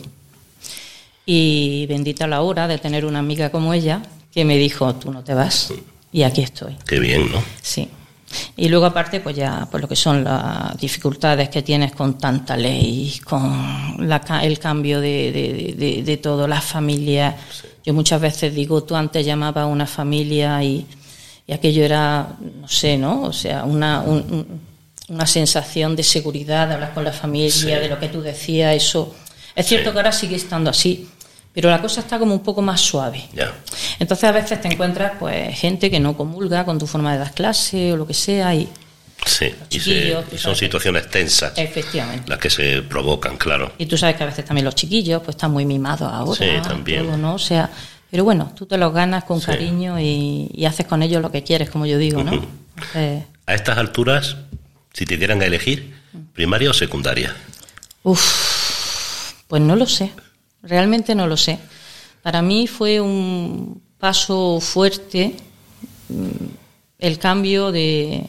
Y 1.26 1.84
bendita 1.88 2.26
la 2.26 2.40
hora 2.40 2.66
de 2.68 2.78
tener 2.78 3.04
una 3.04 3.18
amiga 3.18 3.50
como 3.50 3.74
ella 3.74 4.00
que 4.32 4.46
me 4.46 4.56
dijo, 4.56 4.94
tú 4.94 5.12
no 5.12 5.22
te 5.22 5.34
vas. 5.34 5.74
Y 6.10 6.22
aquí 6.22 6.40
estoy. 6.42 6.74
Qué 6.86 6.98
bien, 7.00 7.30
¿no? 7.30 7.42
Sí. 7.60 7.88
Y 8.56 8.68
luego 8.68 8.86
aparte, 8.86 9.20
pues 9.20 9.36
ya, 9.36 9.66
pues 9.70 9.80
lo 9.82 9.88
que 9.88 9.96
son 9.96 10.24
las 10.24 10.76
dificultades 10.78 11.48
que 11.48 11.62
tienes 11.62 11.92
con 11.92 12.18
tanta 12.18 12.56
ley, 12.56 13.20
con 13.24 14.08
la 14.08 14.20
el 14.42 14.58
cambio 14.58 15.00
de, 15.00 15.32
de, 15.32 15.74
de, 15.76 16.02
de 16.02 16.16
todo, 16.16 16.46
las 16.48 16.64
familias. 16.64 17.34
Yo 17.84 17.92
muchas 17.94 18.20
veces 18.20 18.54
digo, 18.54 18.82
tú 18.84 18.94
antes 18.96 19.24
llamabas 19.26 19.64
a 19.64 19.66
una 19.66 19.86
familia 19.86 20.62
y, 20.62 20.86
y 21.46 21.52
aquello 21.52 21.84
era, 21.84 22.28
no 22.60 22.68
sé, 22.68 22.96
¿no? 22.96 23.22
O 23.22 23.32
sea, 23.32 23.64
una, 23.64 24.00
un- 24.00 24.24
un- 24.30 24.72
una 25.08 25.26
sensación 25.26 25.94
de 25.96 26.02
seguridad, 26.04 26.68
de 26.68 26.74
hablar 26.74 26.94
con 26.94 27.04
la 27.04 27.12
familia, 27.12 27.78
de 27.80 27.88
lo 27.88 27.98
que 27.98 28.08
tú 28.08 28.22
decías, 28.22 28.74
eso. 28.74 29.14
Es 29.54 29.66
cierto 29.66 29.92
que 29.92 29.98
ahora 29.98 30.12
sigue 30.12 30.36
estando 30.36 30.70
así, 30.70 31.06
pero 31.52 31.68
la 31.68 31.82
cosa 31.82 32.00
está 32.00 32.18
como 32.18 32.32
un 32.32 32.40
poco 32.42 32.62
más 32.62 32.80
suave. 32.80 33.24
Entonces 34.02 34.24
a 34.24 34.32
veces 34.32 34.60
te 34.60 34.66
encuentras 34.66 35.12
pues 35.20 35.56
gente 35.56 35.88
que 35.88 36.00
no 36.00 36.16
comulga 36.16 36.64
con 36.64 36.76
tu 36.76 36.88
forma 36.88 37.12
de 37.12 37.20
dar 37.20 37.32
clase 37.32 37.92
o 37.92 37.96
lo 37.96 38.04
que 38.04 38.14
sea 38.14 38.52
y 38.52 38.68
Sí, 39.24 39.54
y, 39.70 39.78
son 40.36 40.56
situaciones 40.56 41.08
tensas. 41.08 41.52
Efectivamente. 41.56 42.28
Las 42.28 42.40
que 42.40 42.50
se 42.50 42.82
provocan, 42.82 43.36
claro. 43.36 43.70
Y 43.78 43.86
tú 43.86 43.96
sabes 43.96 44.16
que 44.16 44.24
a 44.24 44.26
veces 44.26 44.44
también 44.44 44.64
los 44.64 44.74
chiquillos 44.74 45.22
pues 45.22 45.36
están 45.36 45.52
muy 45.52 45.64
mimados 45.64 46.12
ahora. 46.12 46.36
Sí, 46.36 46.68
también. 46.68 47.22
¿no? 47.22 47.34
O 47.34 47.38
sea, 47.38 47.70
pero 48.10 48.24
bueno, 48.24 48.52
tú 48.56 48.66
te 48.66 48.76
los 48.76 48.92
ganas 48.92 49.22
con 49.22 49.40
cariño 49.40 50.00
y, 50.00 50.64
haces 50.66 50.86
con 50.86 51.04
ellos 51.04 51.22
lo 51.22 51.30
que 51.30 51.44
quieres, 51.44 51.70
como 51.70 51.86
yo 51.86 51.96
digo, 51.96 52.24
¿no? 52.24 52.44
a 53.46 53.54
estas 53.54 53.78
alturas, 53.78 54.36
si 54.92 55.06
te 55.06 55.16
dieran 55.16 55.40
a 55.42 55.46
elegir, 55.46 55.94
primaria 56.32 56.70
o 56.70 56.74
secundaria. 56.74 57.36
Uf, 58.02 59.44
pues 59.46 59.62
no 59.62 59.76
lo 59.76 59.86
sé. 59.86 60.10
Realmente 60.64 61.14
no 61.14 61.28
lo 61.28 61.36
sé. 61.36 61.60
Para 62.22 62.42
mí 62.42 62.66
fue 62.66 63.00
un 63.00 63.80
paso 64.02 64.58
fuerte 64.58 65.32
mm, 66.08 66.46
el 66.98 67.18
cambio 67.20 67.70
de 67.70 68.26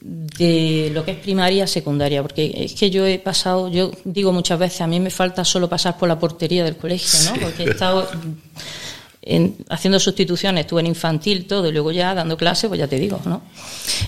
de 0.00 0.90
lo 0.94 1.04
que 1.04 1.10
es 1.10 1.18
primaria 1.18 1.64
a 1.64 1.66
secundaria, 1.66 2.22
porque 2.22 2.52
es 2.54 2.74
que 2.74 2.88
yo 2.88 3.04
he 3.04 3.18
pasado, 3.18 3.68
yo 3.68 3.90
digo 4.04 4.32
muchas 4.32 4.60
veces, 4.60 4.80
a 4.82 4.86
mí 4.86 5.00
me 5.00 5.10
falta 5.10 5.44
solo 5.44 5.68
pasar 5.68 5.98
por 5.98 6.08
la 6.08 6.20
portería 6.20 6.62
del 6.62 6.76
colegio, 6.76 7.18
¿no? 7.24 7.40
Porque 7.40 7.64
he 7.64 7.70
estado 7.70 8.08
haciendo 9.68 9.98
sustituciones, 9.98 10.60
estuve 10.66 10.82
en 10.82 10.86
infantil, 10.86 11.46
todo, 11.48 11.68
y 11.68 11.72
luego 11.72 11.90
ya 11.90 12.14
dando 12.14 12.36
clases, 12.36 12.68
pues 12.68 12.78
ya 12.78 12.86
te 12.86 12.96
digo, 12.96 13.20
¿no? 13.24 13.42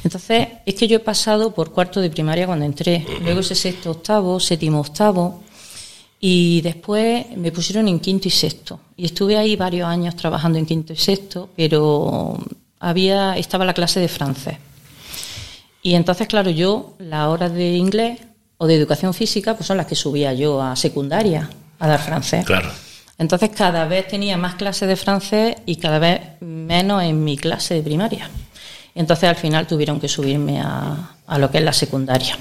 Entonces, 0.04 0.46
es 0.64 0.74
que 0.76 0.86
yo 0.86 0.98
he 0.98 1.00
pasado 1.00 1.52
por 1.52 1.72
cuarto 1.72 2.00
de 2.00 2.08
primaria 2.08 2.46
cuando 2.46 2.64
entré, 2.64 3.04
luego 3.20 3.40
ese 3.40 3.56
sexto, 3.56 3.90
octavo, 3.90 4.38
séptimo, 4.38 4.78
octavo, 4.78 5.42
y 6.24 6.60
después 6.60 7.36
me 7.36 7.50
pusieron 7.50 7.88
en 7.88 7.98
quinto 7.98 8.28
y 8.28 8.30
sexto. 8.30 8.78
Y 8.96 9.06
estuve 9.06 9.36
ahí 9.36 9.56
varios 9.56 9.88
años 9.88 10.14
trabajando 10.14 10.56
en 10.56 10.64
quinto 10.64 10.92
y 10.92 10.96
sexto, 10.96 11.50
pero 11.56 12.38
había, 12.78 13.36
estaba 13.36 13.64
la 13.64 13.74
clase 13.74 13.98
de 13.98 14.06
francés. 14.06 14.56
Y 15.82 15.94
entonces, 15.94 16.28
claro, 16.28 16.50
yo, 16.50 16.94
las 17.00 17.26
horas 17.26 17.52
de 17.52 17.72
inglés 17.72 18.20
o 18.56 18.68
de 18.68 18.76
educación 18.76 19.12
física, 19.14 19.54
pues 19.56 19.66
son 19.66 19.76
las 19.76 19.86
que 19.86 19.96
subía 19.96 20.32
yo 20.32 20.62
a 20.62 20.76
secundaria 20.76 21.50
a 21.80 21.88
dar 21.88 22.00
francés. 22.00 22.44
Claro. 22.44 22.70
Entonces, 23.18 23.50
cada 23.50 23.84
vez 23.86 24.06
tenía 24.06 24.36
más 24.36 24.54
clases 24.54 24.88
de 24.88 24.94
francés 24.94 25.56
y 25.66 25.74
cada 25.74 25.98
vez 25.98 26.20
menos 26.40 27.02
en 27.02 27.24
mi 27.24 27.36
clase 27.36 27.74
de 27.74 27.82
primaria. 27.82 28.30
Entonces, 28.94 29.28
al 29.28 29.34
final 29.36 29.66
tuvieron 29.66 29.98
que 29.98 30.06
subirme 30.06 30.60
a, 30.60 31.16
a 31.26 31.38
lo 31.38 31.50
que 31.50 31.58
es 31.58 31.64
la 31.64 31.72
secundaria. 31.72 32.38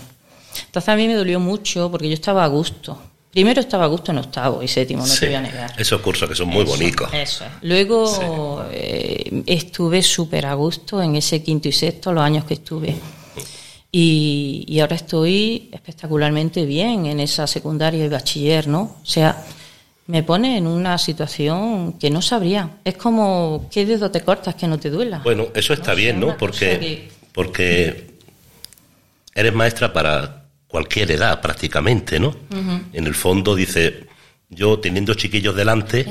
Entonces, 0.67 0.87
a 0.87 0.95
mí 0.95 1.07
me 1.07 1.15
dolió 1.15 1.39
mucho 1.39 1.89
porque 1.89 2.09
yo 2.09 2.13
estaba 2.13 2.43
a 2.43 2.47
gusto. 2.47 2.99
Primero 3.31 3.61
estaba 3.61 3.85
a 3.85 3.87
gusto 3.87 4.11
en 4.11 4.17
octavo 4.17 4.61
y 4.61 4.67
séptimo, 4.67 5.07
no 5.07 5.13
te 5.13 5.25
voy 5.25 5.35
a 5.35 5.41
negar. 5.41 5.73
Esos 5.77 6.01
cursos 6.01 6.27
que 6.27 6.35
son 6.35 6.49
muy 6.49 6.65
bonitos. 6.65 7.09
Eso 7.13 7.45
es. 7.45 7.51
Luego 7.61 8.65
eh, 8.71 9.43
estuve 9.45 10.03
súper 10.03 10.45
a 10.45 10.53
gusto 10.53 11.01
en 11.01 11.15
ese 11.15 11.41
quinto 11.41 11.69
y 11.69 11.71
sexto, 11.71 12.11
los 12.11 12.23
años 12.23 12.43
que 12.43 12.55
estuve. 12.55 12.93
Y, 13.93 14.79
ahora 14.81 14.95
estoy 14.95 15.69
espectacularmente 15.71 16.65
bien 16.65 17.05
en 17.05 17.19
esa 17.19 17.47
secundaria 17.47 18.05
y 18.05 18.09
bachiller, 18.09 18.67
¿no? 18.67 18.97
O 19.01 19.05
sea, 19.05 19.45
me 20.07 20.23
pone 20.23 20.57
en 20.57 20.67
una 20.67 20.97
situación 20.97 21.93
que 21.93 22.09
no 22.09 22.21
sabría. 22.21 22.79
Es 22.83 22.95
como, 22.95 23.69
¿qué 23.71 23.85
dedo 23.85 24.11
te 24.11 24.21
cortas 24.21 24.55
que 24.55 24.67
no 24.67 24.77
te 24.77 24.89
duela? 24.89 25.19
Bueno, 25.23 25.47
eso 25.55 25.73
está 25.73 25.93
bien, 25.93 26.19
¿no? 26.19 26.37
Porque, 26.37 27.09
porque 27.33 28.11
eres 29.35 29.53
maestra 29.53 29.91
para 29.93 30.40
cualquier 30.71 31.11
edad 31.11 31.41
prácticamente, 31.41 32.19
¿no? 32.19 32.33
En 32.93 33.05
el 33.05 33.13
fondo 33.13 33.55
dice, 33.55 34.07
yo 34.49 34.79
teniendo 34.79 35.13
chiquillos 35.13 35.53
delante, 35.53 36.09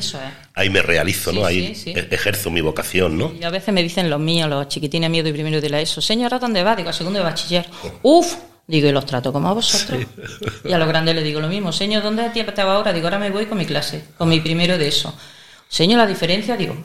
ahí 0.54 0.68
me 0.68 0.82
realizo, 0.82 1.32
¿no? 1.32 1.46
ahí 1.46 1.74
e-, 1.86 2.08
ejerzo 2.10 2.50
mi 2.50 2.60
vocación, 2.60 3.16
¿no? 3.16 3.32
Y 3.32 3.42
a 3.42 3.50
veces 3.50 3.72
me 3.72 3.82
dicen 3.82 4.10
los 4.10 4.20
míos, 4.20 4.48
los 4.50 4.68
chiquitines 4.68 5.08
míos 5.08 5.24
de 5.24 5.32
primero 5.32 5.60
de 5.60 5.70
la 5.70 5.80
ESO, 5.80 6.02
señora, 6.02 6.38
¿dónde 6.38 6.62
va? 6.62 6.76
Digo, 6.76 6.90
a 6.90 6.92
segundo 6.92 7.18
de 7.18 7.24
bachiller. 7.24 7.66
¡Uf! 8.02 8.34
Digo, 8.66 8.86
y 8.86 8.92
los 8.92 9.04
trato 9.04 9.32
como 9.32 9.48
a 9.48 9.52
vosotros. 9.54 10.06
Y 10.64 10.72
a 10.72 10.78
los 10.78 10.86
grandes 10.86 11.14
les 11.14 11.24
digo 11.24 11.40
lo 11.40 11.48
mismo. 11.48 11.72
Señor, 11.72 12.04
¿dónde 12.04 12.30
estaba 12.32 12.74
ahora? 12.74 12.92
Digo, 12.92 13.06
ahora 13.06 13.18
me 13.18 13.30
voy 13.30 13.46
con 13.46 13.58
mi 13.58 13.66
clase, 13.66 14.04
con 14.16 14.28
mi 14.28 14.40
primero 14.40 14.78
de 14.78 14.86
eso. 14.86 15.12
Señor, 15.68 15.98
la 15.98 16.06
diferencia, 16.06 16.56
digo, 16.56 16.76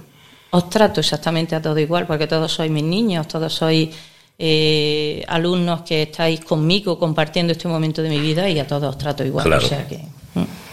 os 0.50 0.70
trato 0.70 1.02
exactamente 1.02 1.56
a 1.56 1.62
todos 1.62 1.78
igual, 1.80 2.08
porque 2.08 2.26
todos 2.26 2.52
sois 2.52 2.72
mis 2.72 2.84
niños, 2.84 3.28
todos 3.28 3.54
sois 3.54 3.90
eh, 4.38 5.24
alumnos 5.28 5.82
que 5.84 6.04
estáis 6.04 6.44
conmigo 6.44 7.00
compartiendo 7.00 7.54
este 7.54 7.68
momento 7.68 8.02
de 8.02 8.10
mi 8.10 8.20
vida 8.20 8.50
y 8.50 8.60
a 8.60 8.68
todos 8.68 8.90
os 8.90 8.98
trato 8.98 9.24
igual. 9.24 9.52
O 9.52 9.62
sea 9.62 9.88
que. 9.88 10.00
Mm. 10.34 10.66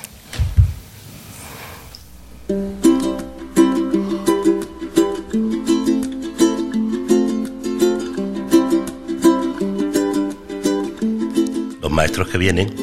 maestros 11.93 12.29
que 12.29 12.39
vienen, 12.39 12.75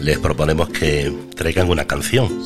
les 0.00 0.18
proponemos 0.18 0.70
que 0.70 1.12
traigan 1.36 1.70
una 1.70 1.86
canción. 1.86 2.42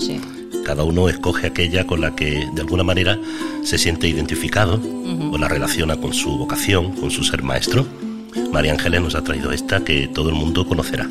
Cada 0.64 0.84
uno 0.84 1.08
escoge 1.08 1.46
aquella 1.46 1.86
con 1.86 2.00
la 2.00 2.14
que 2.14 2.48
de 2.52 2.60
alguna 2.60 2.82
manera 2.82 3.18
se 3.62 3.78
siente 3.78 4.08
identificado 4.08 4.80
o 5.32 5.38
la 5.38 5.48
relaciona 5.48 5.96
con 5.96 6.12
su 6.12 6.36
vocación, 6.36 6.92
con 6.92 7.10
su 7.10 7.24
ser 7.24 7.42
maestro. 7.42 7.86
María 8.52 8.72
Ángeles 8.72 9.00
nos 9.00 9.14
ha 9.14 9.24
traído 9.24 9.52
esta 9.52 9.82
que 9.84 10.08
todo 10.08 10.28
el 10.28 10.34
mundo 10.34 10.66
conocerá. 10.66 11.08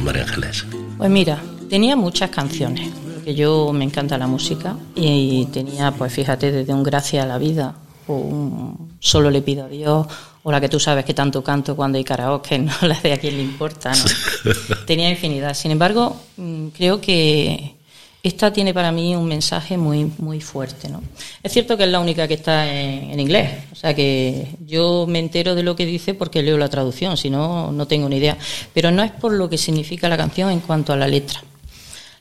María 0.00 0.22
Ángeles? 0.22 0.66
Pues 0.96 1.10
mira, 1.10 1.40
tenía 1.70 1.96
muchas 1.96 2.30
canciones, 2.30 2.90
porque 3.14 3.34
yo 3.34 3.72
me 3.72 3.84
encanta 3.84 4.18
la 4.18 4.26
música 4.26 4.76
y 4.94 5.46
tenía, 5.46 5.92
pues 5.92 6.12
fíjate, 6.12 6.52
desde 6.52 6.72
un 6.74 6.82
Gracias 6.82 7.24
a 7.24 7.28
la 7.28 7.38
vida, 7.38 7.74
o 8.06 8.14
un 8.14 8.98
Solo 9.00 9.30
le 9.30 9.42
pido 9.42 9.66
a 9.66 9.68
Dios, 9.68 10.06
o 10.42 10.50
la 10.50 10.60
que 10.60 10.68
tú 10.68 10.80
sabes 10.80 11.04
que 11.04 11.14
tanto 11.14 11.42
canto 11.44 11.76
cuando 11.76 11.98
hay 11.98 12.04
karaoke, 12.04 12.58
no 12.58 12.72
la 12.82 12.98
de 13.00 13.12
a 13.12 13.18
quién 13.18 13.36
le 13.36 13.42
importa, 13.42 13.92
¿no? 13.92 14.54
tenía 14.86 15.08
infinidad. 15.08 15.54
Sin 15.54 15.70
embargo, 15.70 16.16
mm, 16.36 16.68
creo 16.68 17.00
que 17.00 17.77
esta 18.22 18.52
tiene 18.52 18.74
para 18.74 18.90
mí 18.90 19.14
un 19.14 19.26
mensaje 19.26 19.76
muy, 19.76 20.10
muy 20.18 20.40
fuerte. 20.40 20.88
¿no? 20.88 21.02
Es 21.42 21.52
cierto 21.52 21.76
que 21.76 21.84
es 21.84 21.90
la 21.90 22.00
única 22.00 22.26
que 22.26 22.34
está 22.34 22.70
en, 22.72 23.18
inglés, 23.18 23.64
o 23.72 23.74
sea 23.74 23.94
que 23.94 24.48
yo 24.66 25.06
me 25.08 25.18
entero 25.18 25.54
de 25.54 25.62
lo 25.62 25.76
que 25.76 25.86
dice 25.86 26.14
porque 26.14 26.42
leo 26.42 26.58
la 26.58 26.68
traducción, 26.68 27.16
si 27.16 27.30
no, 27.30 27.70
no 27.70 27.86
tengo 27.86 28.08
ni 28.08 28.16
idea. 28.16 28.36
Pero 28.74 28.90
no 28.90 29.02
es 29.02 29.12
por 29.12 29.32
lo 29.32 29.48
que 29.48 29.58
significa 29.58 30.08
la 30.08 30.16
canción 30.16 30.50
en 30.50 30.60
cuanto 30.60 30.92
a 30.92 30.96
la 30.96 31.06
letra. 31.06 31.42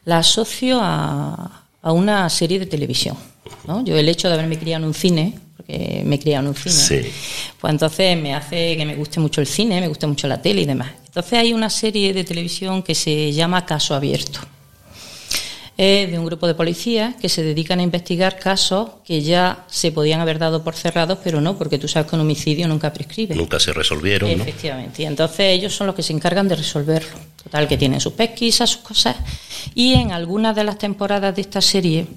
La 0.05 0.19
asocio 0.19 0.79
a, 0.81 1.63
a 1.81 1.91
una 1.91 2.29
serie 2.29 2.59
de 2.59 2.67
televisión. 2.67 3.17
¿no? 3.65 3.83
Yo 3.83 3.97
el 3.97 4.07
hecho 4.07 4.27
de 4.27 4.35
haberme 4.35 4.59
criado 4.59 4.83
en 4.83 4.87
un 4.89 4.93
cine, 4.93 5.33
porque 5.57 6.03
me 6.05 6.15
he 6.15 6.19
criado 6.19 6.43
en 6.43 6.49
un 6.49 6.55
cine, 6.55 7.11
pues 7.59 7.71
entonces 7.71 8.21
me 8.21 8.35
hace 8.35 8.77
que 8.77 8.85
me 8.85 8.95
guste 8.95 9.19
mucho 9.19 9.41
el 9.41 9.47
cine, 9.47 9.81
me 9.81 9.87
guste 9.87 10.05
mucho 10.05 10.27
la 10.27 10.41
tele 10.41 10.61
y 10.61 10.65
demás. 10.65 10.91
Entonces 11.07 11.33
hay 11.33 11.53
una 11.53 11.69
serie 11.69 12.13
de 12.13 12.23
televisión 12.23 12.83
que 12.83 12.93
se 12.93 13.33
llama 13.33 13.65
Caso 13.65 13.95
Abierto 13.95 14.39
es 15.77 16.09
de 16.09 16.17
un 16.17 16.25
grupo 16.25 16.47
de 16.47 16.55
policías 16.55 17.15
que 17.15 17.29
se 17.29 17.43
dedican 17.43 17.79
a 17.79 17.83
investigar 17.83 18.39
casos 18.39 18.89
que 19.05 19.21
ya 19.21 19.65
se 19.69 19.91
podían 19.91 20.19
haber 20.19 20.39
dado 20.39 20.63
por 20.63 20.75
cerrados, 20.75 21.19
pero 21.23 21.39
no, 21.39 21.55
porque 21.55 21.77
tú 21.77 21.87
sabes 21.87 22.09
que 22.09 22.15
un 22.15 22.21
homicidio 22.21 22.67
nunca 22.67 22.91
prescribe. 22.91 23.35
Nunca 23.35 23.59
se 23.59 23.71
resolvieron. 23.73 24.29
Efectivamente. 24.29 25.03
Y 25.03 25.05
entonces 25.05 25.39
ellos 25.39 25.75
son 25.75 25.87
los 25.87 25.95
que 25.95 26.01
se 26.01 26.13
encargan 26.13 26.47
de 26.47 26.55
resolverlo. 26.55 27.17
Total, 27.43 27.67
que 27.67 27.77
tienen 27.77 28.01
sus 28.01 28.13
pesquisas, 28.13 28.71
sus 28.71 28.81
cosas. 28.81 29.15
Y 29.75 29.93
en 29.93 30.11
algunas 30.11 30.55
de 30.55 30.63
las 30.63 30.79
temporadas 30.79 31.35
de 31.35 31.41
esta 31.41 31.61
serie, 31.61 32.07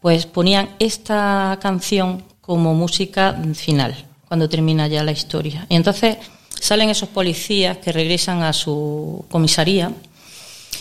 pues 0.00 0.24
ponían 0.24 0.70
esta 0.78 1.58
canción 1.60 2.24
como 2.40 2.74
música 2.74 3.38
final, 3.54 3.94
cuando 4.26 4.48
termina 4.48 4.88
ya 4.88 5.04
la 5.04 5.12
historia. 5.12 5.66
Y 5.68 5.76
entonces 5.76 6.16
salen 6.58 6.88
esos 6.88 7.10
policías 7.10 7.76
que 7.78 7.92
regresan 7.92 8.42
a 8.42 8.52
su 8.52 9.24
comisaría 9.30 9.92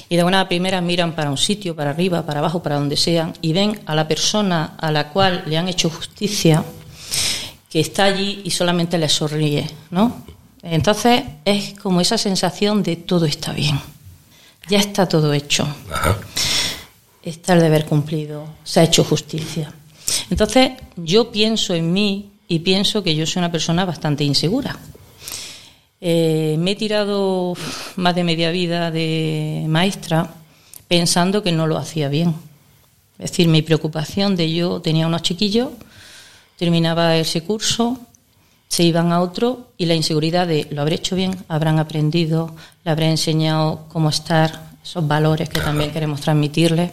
y 0.10 0.16
de 0.16 0.24
buena 0.24 0.48
primera 0.48 0.82
miran 0.82 1.14
para 1.14 1.30
un 1.30 1.38
sitio, 1.38 1.76
para 1.76 1.92
arriba, 1.92 2.26
para 2.26 2.40
abajo, 2.40 2.62
para 2.62 2.76
donde 2.76 2.98
sean, 2.98 3.34
y 3.42 3.54
ven 3.54 3.80
a 3.86 3.96
la 3.96 4.08
persona 4.08 4.76
a 4.78 4.92
la 4.92 5.10
cual 5.10 5.44
le 5.48 5.58
han 5.58 5.68
hecho 5.68 5.90
justicia 5.90 6.64
que 7.70 7.80
está 7.80 8.06
allí 8.06 8.42
y 8.44 8.52
solamente 8.52 8.98
le 8.98 9.08
sonríe, 9.08 9.70
¿no? 9.92 10.26
Entonces 10.62 11.24
es 11.46 11.74
como 11.80 12.02
esa 12.02 12.18
sensación 12.18 12.84
de 12.84 12.98
todo 12.98 13.26
está 13.26 13.54
bien, 13.54 13.80
ya 14.70 14.80
está 14.80 15.08
todo 15.08 15.34
hecho. 15.34 15.68
está 17.24 17.54
el 17.54 17.62
deber 17.62 17.86
cumplido, 17.86 18.46
se 18.64 18.80
ha 18.80 18.84
hecho 18.84 19.04
justicia. 19.04 19.72
Entonces, 20.30 20.72
yo 20.96 21.32
pienso 21.32 21.74
en 21.74 21.92
mí 21.94 22.32
y 22.48 22.60
pienso 22.60 23.04
que 23.04 23.16
yo 23.16 23.26
soy 23.26 23.40
una 23.40 23.52
persona 23.52 23.86
bastante 23.86 24.24
insegura. 24.24 24.78
Eh, 26.04 26.56
me 26.58 26.72
he 26.72 26.76
tirado 26.76 27.54
más 27.96 28.16
de 28.16 28.24
media 28.24 28.50
vida 28.50 28.90
de 28.90 29.66
maestra 29.68 30.34
pensando 30.88 31.44
que 31.44 31.52
no 31.52 31.68
lo 31.68 31.78
hacía 31.78 32.10
bien. 32.10 32.34
Es 33.20 33.32
decir, 33.32 33.48
mi 33.48 33.62
preocupación 33.62 34.36
de 34.36 34.52
yo 34.52 34.82
tenía 34.82 35.06
unos 35.06 35.22
chiquillos, 35.22 35.70
terminaba 36.58 37.16
ese 37.18 37.44
curso, 37.44 38.00
se 38.68 38.84
iban 38.84 39.12
a 39.12 39.22
otro 39.22 39.68
y 39.78 39.86
la 39.86 39.94
inseguridad 39.94 40.48
de 40.48 40.68
lo 40.72 40.82
habré 40.82 40.96
hecho 40.96 41.16
bien, 41.16 41.38
habrán 41.48 41.78
aprendido, 41.78 42.56
le 42.84 42.92
habré 42.92 43.10
enseñado 43.10 43.86
cómo 43.90 44.10
estar, 44.10 44.72
esos 44.84 45.08
valores 45.08 45.50
que 45.50 45.60
también 45.60 45.92
queremos 45.92 46.22
transmitirles. 46.22 46.92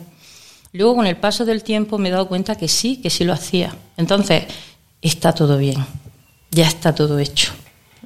Luego, 0.73 0.97
con 0.97 1.07
el 1.07 1.17
paso 1.17 1.47
del 1.47 1.63
tiempo, 1.63 1.97
me 1.97 2.11
he 2.11 2.13
dado 2.13 2.29
cuenta 2.29 2.57
que 2.57 2.69
sí, 2.69 2.99
que 2.99 3.09
sí 3.09 3.25
lo 3.25 3.33
hacía. 3.33 3.75
Entonces, 3.97 4.45
está 5.01 5.33
todo 5.33 5.57
bien, 5.57 5.83
ya 6.51 6.67
está 6.67 6.95
todo 6.95 7.19
hecho. 7.19 7.53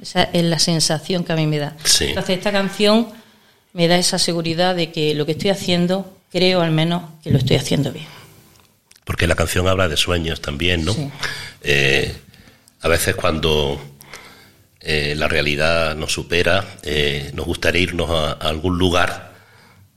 Esa 0.01 0.23
es 0.23 0.43
la 0.43 0.59
sensación 0.59 1.23
que 1.23 1.33
a 1.33 1.35
mí 1.35 1.47
me 1.47 1.59
da. 1.59 1.75
Entonces, 2.01 2.37
esta 2.37 2.51
canción 2.51 3.07
me 3.73 3.87
da 3.87 3.97
esa 3.97 4.19
seguridad 4.19 4.75
de 4.75 4.91
que 4.91 5.15
lo 5.15 5.25
que 5.25 5.33
estoy 5.33 5.49
haciendo, 5.49 6.17
creo 6.31 6.61
al 6.61 6.71
menos 6.71 7.03
que 7.23 7.31
lo 7.31 7.37
estoy 7.37 7.57
haciendo 7.57 7.91
bien. 7.91 8.05
Porque 9.03 9.27
la 9.27 9.35
canción 9.35 9.67
habla 9.67 9.87
de 9.87 9.97
sueños 9.97 10.41
también, 10.41 10.85
¿no? 10.85 10.95
Eh, 11.61 12.13
a 12.81 12.87
veces 12.87 13.15
cuando 13.15 13.81
eh, 14.79 15.13
la 15.17 15.27
realidad 15.27 15.95
nos 15.95 16.13
supera, 16.13 16.77
eh, 16.83 17.31
nos 17.33 17.45
gustaría 17.45 17.81
irnos 17.81 18.09
a, 18.09 18.33
algún 18.33 18.77
lugar 18.77 19.33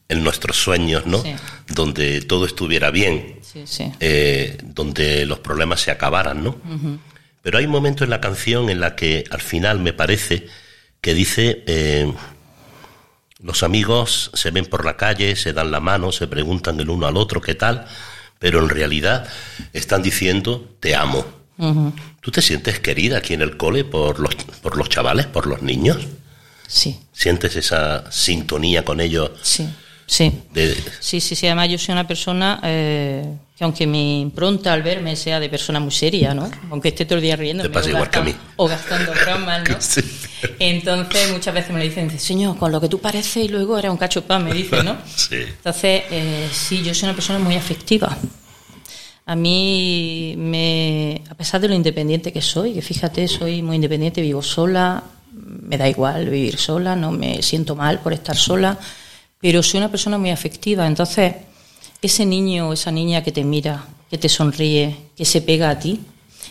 en 0.09 0.25
nuestros 0.25 0.57
sueños, 0.57 1.07
¿no? 1.07 1.23
Donde 1.69 2.23
todo 2.23 2.47
estuviera 2.47 2.91
bien, 2.91 3.41
donde 4.63 5.27
los 5.27 5.41
problemas 5.41 5.81
se 5.81 5.91
acabaran, 5.91 6.43
¿no? 6.43 6.57
Pero 7.47 7.59
hay 7.59 7.67
un 7.67 7.71
momento 7.71 8.03
en 8.03 8.11
la 8.11 8.21
canción 8.21 8.71
en 8.71 8.81
la 8.81 8.97
que 8.97 9.23
al 9.31 9.41
final 9.41 9.79
me 9.79 9.93
parece 9.93 10.49
que 11.01 11.15
dice, 11.15 11.63
eh, 11.69 12.13
los 13.39 13.63
amigos 13.63 14.33
se 14.35 14.51
ven 14.51 14.67
por 14.67 14.85
la 14.85 14.97
calle, 14.97 15.37
se 15.37 15.53
dan 15.53 15.71
la 15.71 15.79
mano, 15.79 16.11
se 16.11 16.27
preguntan 16.27 16.81
el 16.81 16.91
uno 16.91 17.07
al 17.07 17.17
otro 17.17 17.41
qué 17.41 17.55
tal, 17.55 17.87
pero 18.41 18.59
en 18.59 18.69
realidad 18.69 19.29
están 19.73 20.03
diciendo 20.03 20.75
te 20.81 20.97
amo. 20.97 21.25
¿Tú 22.21 22.33
te 22.33 22.43
sientes 22.43 22.81
querida 22.81 23.19
aquí 23.19 23.35
en 23.35 23.43
el 23.43 23.57
cole 23.57 23.85
por 23.85 24.19
los, 24.19 24.35
por 24.35 24.77
los 24.77 24.89
chavales, 24.89 25.27
por 25.27 25.47
los 25.47 25.63
niños? 25.63 25.99
Sí. 26.67 26.99
¿Sientes 27.13 27.55
esa 27.55 28.11
sintonía 28.11 28.85
con 28.85 29.01
ellos? 29.01 29.31
Sí. 29.43 29.73
Sí. 30.07 30.33
sí, 31.01 31.21
sí, 31.21 31.35
sí. 31.35 31.47
Además, 31.47 31.69
yo 31.69 31.79
soy 31.79 31.93
una 31.93 32.07
persona 32.07 32.61
eh, 32.63 33.25
que, 33.57 33.65
aunque 33.65 33.87
mi 33.87 34.21
impronta 34.21 34.73
al 34.73 34.83
verme 34.83 35.17
sea 35.17 35.41
de 35.41 35.49
persona 35.49 35.81
muy 35.81 35.91
seria, 35.91 36.33
¿no? 36.33 36.49
Aunque 36.71 36.89
esté 36.89 37.05
todo 37.05 37.17
el 37.17 37.23
día 37.23 37.35
riendo. 37.35 37.65
Te 37.65 37.71
pasa 37.71 37.91
igual 37.91 38.09
que 38.09 38.19
a 38.19 38.23
mí. 38.23 38.35
O 38.57 38.69
gastando 38.69 39.13
bromas, 39.13 39.69
¿no? 39.69 39.77
Entonces, 40.61 41.33
muchas 41.33 41.53
veces 41.53 41.73
me 41.73 41.79
lo 41.79 41.85
dicen, 41.85 42.19
señor, 42.19 42.57
con 42.57 42.71
lo 42.71 42.81
que 42.81 42.89
tú 42.89 43.01
pareces 43.01 43.45
y 43.45 43.49
luego 43.49 43.79
era 43.79 43.91
un 43.91 43.97
cacho 43.97 44.23
pan, 44.23 44.45
me 44.45 44.53
dice, 44.53 44.83
¿no? 44.85 44.97
sí. 45.17 45.37
Entonces, 45.37 46.05
eh, 46.11 46.49
sí, 46.53 46.83
yo 46.83 46.95
soy 46.95 47.09
una 47.09 47.15
persona 47.15 47.39
muy 47.41 47.57
afectiva. 47.57 48.17
A 49.29 49.35
mí, 49.35 50.35
me, 50.39 51.23
a 51.29 51.35
pesar 51.35 51.61
de 51.61 51.67
lo 51.67 51.75
independiente 51.75 52.33
que 52.33 52.41
soy, 52.41 52.75
que 52.75 52.83
fíjate, 52.83 53.27
soy 53.27 53.61
muy 53.61 53.75
independiente, 53.75 54.21
vivo 54.21 54.41
sola, 54.41 55.03
me 55.33 55.77
da 55.77 55.89
igual 55.89 56.29
vivir 56.29 56.59
sola, 56.59 56.95
no 56.95 57.11
me 57.11 57.43
siento 57.43 57.75
mal 57.75 57.99
por 57.99 58.13
estar 58.13 58.37
sola 58.37 58.79
pero 59.47 59.63
soy 59.63 59.79
una 59.79 59.93
persona 59.93 60.19
muy 60.19 60.31
afectiva, 60.31 60.89
entonces 60.89 61.33
ese 62.03 62.27
niño 62.27 62.71
o 62.71 62.73
esa 62.73 62.91
niña 62.91 63.23
que 63.23 63.31
te 63.31 63.45
mira, 63.45 63.87
que 64.11 64.19
te 64.19 64.29
sonríe, 64.29 64.97
que 65.17 65.25
se 65.25 65.41
pega 65.41 65.71
a 65.71 65.79
ti, 65.79 66.01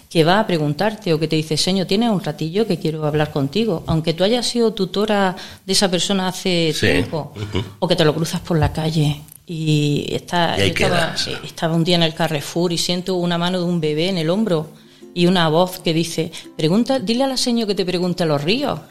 que 0.10 0.24
va 0.24 0.40
a 0.40 0.48
preguntarte 0.48 1.14
o 1.14 1.20
que 1.20 1.28
te 1.28 1.36
dice, 1.36 1.58
señor, 1.58 1.88
¿tienes 1.88 2.10
un 2.10 2.24
ratillo 2.24 2.66
que 2.66 2.80
quiero 2.80 3.06
hablar 3.06 3.34
contigo? 3.34 3.84
Aunque 3.88 4.14
tú 4.14 4.24
hayas 4.24 4.46
sido 4.48 4.72
tutora 4.72 5.36
de 5.66 5.74
esa 5.74 5.92
persona 5.92 6.30
hace 6.30 6.74
tiempo, 6.80 7.34
o 7.80 7.86
que 7.86 7.98
te 7.98 8.06
lo 8.06 8.16
cruzas 8.16 8.40
por 8.40 8.58
la 8.58 8.72
calle 8.72 9.20
y, 9.46 10.06
está, 10.12 10.56
estaba, 10.56 11.16
estaba, 11.44 11.76
un 11.76 11.84
día 11.84 11.98
en 11.98 12.04
el 12.04 12.14
Carrefour 12.14 12.72
y 12.72 12.78
siento 12.78 13.16
una 13.16 13.38
mano 13.38 13.60
de 13.60 13.66
un 13.66 13.82
bebé 13.82 14.08
en 14.08 14.20
el 14.20 14.30
hombro 14.30 14.70
y 15.16 15.28
una 15.28 15.48
voz 15.48 15.80
que 15.80 15.94
dice, 15.94 16.30
pregunta, 16.58 17.00
dile 17.00 17.24
a 17.24 17.28
la 17.28 17.38
señora 17.38 17.68
que 17.68 17.76
te 17.76 17.86
pregunte 17.86 18.26
los 18.26 18.44
ríos. 18.44 18.82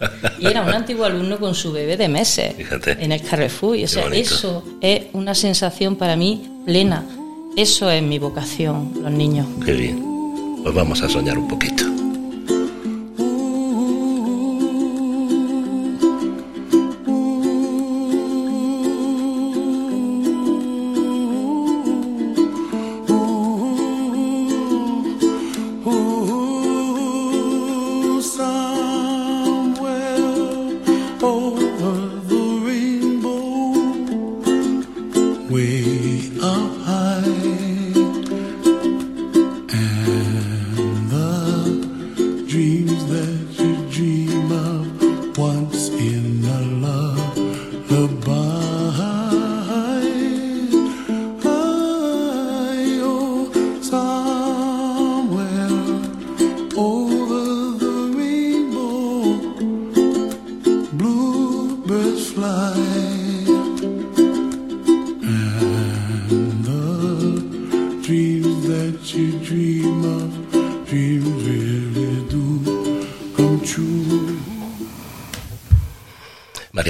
Y 0.41 0.47
era 0.47 0.63
un 0.63 0.71
antiguo 0.75 1.05
alumno 1.05 1.39
con 1.39 1.55
su 1.55 1.71
bebé 1.71 1.99
de 1.99 2.09
meses 2.09 2.55
en 2.87 3.13
el 3.13 3.21
Carrefour. 3.21 3.77
Y, 3.77 3.85
o 3.85 3.89
sea, 3.89 4.07
eso 4.07 4.65
es 4.81 5.03
una 5.13 5.35
sensación 5.35 5.97
para 5.97 6.17
mí 6.17 6.63
plena. 6.65 7.05
Eso 7.59 7.91
es 7.91 8.03
mi 8.03 8.19
vocación, 8.19 8.93
los 9.03 9.13
niños. 9.13 9.47
Qué 9.67 9.73
bien. 9.73 10.03
Pues 10.63 10.75
vamos 10.75 11.03
a 11.03 11.11
soñar 11.11 11.37
un 11.37 11.47
poquito. 11.47 11.85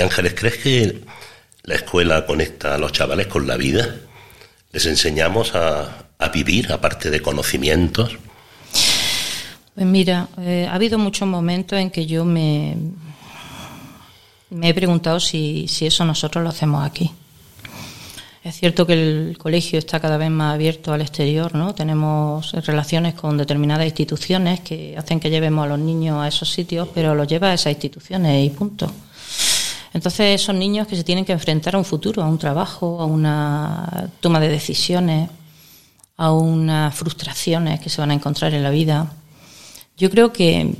Ángeles, 0.04 0.34
¿crees 0.34 0.58
que 0.58 1.00
la 1.62 1.74
escuela 1.74 2.26
conecta 2.26 2.74
a 2.74 2.78
los 2.78 2.92
chavales 2.92 3.26
con 3.26 3.46
la 3.46 3.56
vida? 3.56 3.96
¿Les 4.72 4.86
enseñamos 4.86 5.54
a, 5.54 6.00
vivir 6.32 6.72
aparte 6.72 7.10
de 7.10 7.20
conocimientos? 7.20 8.16
Pues 9.74 9.86
mira, 9.86 10.28
eh, 10.38 10.66
ha 10.70 10.74
habido 10.74 10.98
muchos 10.98 11.28
momentos 11.28 11.78
en 11.78 11.90
que 11.90 12.06
yo 12.06 12.24
me, 12.24 12.74
me 14.48 14.70
he 14.70 14.74
preguntado 14.74 15.20
si, 15.20 15.68
si 15.68 15.84
eso 15.84 16.04
nosotros 16.04 16.42
lo 16.42 16.48
hacemos 16.48 16.82
aquí. 16.84 17.12
Es 18.42 18.56
cierto 18.56 18.86
que 18.86 18.92
el 18.92 19.38
colegio 19.38 19.78
está 19.78 20.00
cada 20.00 20.18
vez 20.18 20.30
más 20.30 20.54
abierto 20.54 20.92
al 20.92 21.00
exterior, 21.00 21.54
¿no? 21.54 21.74
Tenemos 21.74 22.52
relaciones 22.66 23.14
con 23.14 23.38
determinadas 23.38 23.86
instituciones 23.86 24.60
que 24.60 24.96
hacen 24.98 25.18
que 25.18 25.30
llevemos 25.30 25.64
a 25.64 25.68
los 25.68 25.78
niños 25.78 26.22
a 26.22 26.28
esos 26.28 26.50
sitios, 26.50 26.88
pero 26.94 27.14
los 27.14 27.26
lleva 27.26 27.50
a 27.50 27.54
esas 27.54 27.72
instituciones 27.72 28.46
y 28.46 28.50
punto. 28.50 28.90
Entonces, 29.94 30.42
son 30.42 30.58
niños 30.58 30.88
que 30.88 30.96
se 30.96 31.04
tienen 31.04 31.24
que 31.24 31.32
enfrentar 31.32 31.76
a 31.76 31.78
un 31.78 31.84
futuro, 31.84 32.22
a 32.22 32.26
un 32.26 32.36
trabajo, 32.36 33.00
a 33.00 33.06
una 33.06 34.10
toma 34.20 34.40
de 34.40 34.48
decisiones, 34.48 35.30
a 36.16 36.32
unas 36.32 36.92
frustraciones 36.94 37.78
que 37.80 37.88
se 37.88 38.00
van 38.00 38.10
a 38.10 38.14
encontrar 38.14 38.52
en 38.54 38.64
la 38.64 38.70
vida. 38.70 39.12
Yo 39.96 40.10
creo 40.10 40.32
que 40.32 40.74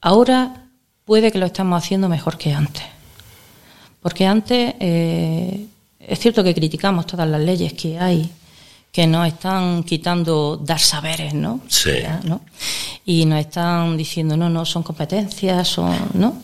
ahora 0.00 0.64
puede 1.04 1.30
que 1.30 1.38
lo 1.38 1.44
estamos 1.44 1.82
haciendo 1.84 2.08
mejor 2.08 2.38
que 2.38 2.54
antes. 2.54 2.84
Porque 4.00 4.26
antes 4.26 4.74
eh, 4.80 5.66
es 6.00 6.18
cierto 6.18 6.42
que 6.42 6.54
criticamos 6.54 7.06
todas 7.06 7.28
las 7.28 7.40
leyes 7.40 7.74
que 7.74 7.98
hay, 7.98 8.30
que 8.90 9.06
nos 9.06 9.28
están 9.28 9.84
quitando 9.84 10.56
dar 10.56 10.80
saberes, 10.80 11.34
¿no? 11.34 11.60
Sí. 11.68 11.90
Y 13.04 13.26
nos 13.26 13.40
están 13.40 13.96
diciendo, 13.98 14.38
no, 14.38 14.48
no, 14.48 14.64
son 14.64 14.82
competencias, 14.82 15.68
son, 15.68 15.94
¿no? 16.14 16.42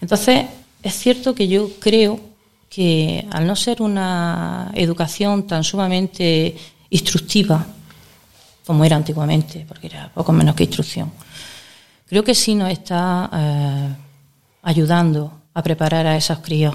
Entonces, 0.00 0.46
es 0.86 0.94
cierto 0.94 1.34
que 1.34 1.48
yo 1.48 1.70
creo 1.80 2.20
que 2.68 3.26
al 3.30 3.46
no 3.46 3.56
ser 3.56 3.82
una 3.82 4.70
educación 4.74 5.46
tan 5.46 5.64
sumamente 5.64 6.56
instructiva 6.90 7.66
como 8.64 8.84
era 8.84 8.96
antiguamente, 8.96 9.64
porque 9.66 9.86
era 9.86 10.10
poco 10.12 10.32
menos 10.32 10.54
que 10.56 10.64
instrucción, 10.64 11.12
creo 12.08 12.24
que 12.24 12.34
sí 12.34 12.54
nos 12.54 12.70
está 12.70 13.30
eh, 13.32 13.94
ayudando 14.62 15.32
a 15.54 15.62
preparar 15.62 16.06
a 16.06 16.16
esos 16.16 16.38
críos. 16.38 16.74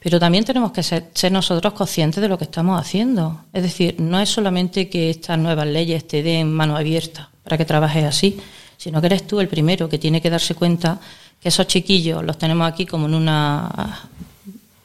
Pero 0.00 0.20
también 0.20 0.44
tenemos 0.44 0.72
que 0.72 0.82
ser, 0.82 1.10
nosotros 1.30 1.72
conscientes 1.72 2.20
de 2.20 2.28
lo 2.28 2.36
que 2.36 2.44
estamos 2.44 2.78
haciendo. 2.78 3.44
Es 3.54 3.62
decir, 3.62 3.96
no 3.98 4.20
es 4.20 4.28
solamente 4.28 4.90
que 4.90 5.08
estas 5.08 5.38
nuevas 5.38 5.66
leyes 5.66 6.06
te 6.06 6.22
den 6.22 6.52
mano 6.52 6.76
abierta 6.76 7.30
para 7.42 7.56
que 7.56 7.64
trabajes 7.64 8.04
así, 8.04 8.36
sino 8.76 9.00
que 9.00 9.06
eres 9.06 9.26
tú 9.26 9.40
el 9.40 9.48
primero 9.48 9.88
que 9.88 9.98
tiene 9.98 10.20
que 10.20 10.28
darse 10.28 10.54
cuenta 10.54 11.00
que 11.40 11.48
esos 11.48 11.66
chiquillos 11.66 12.24
los 12.24 12.38
tenemos 12.38 12.66
aquí 12.66 12.86
como 12.86 13.06
en 13.06 13.14
una 13.14 14.08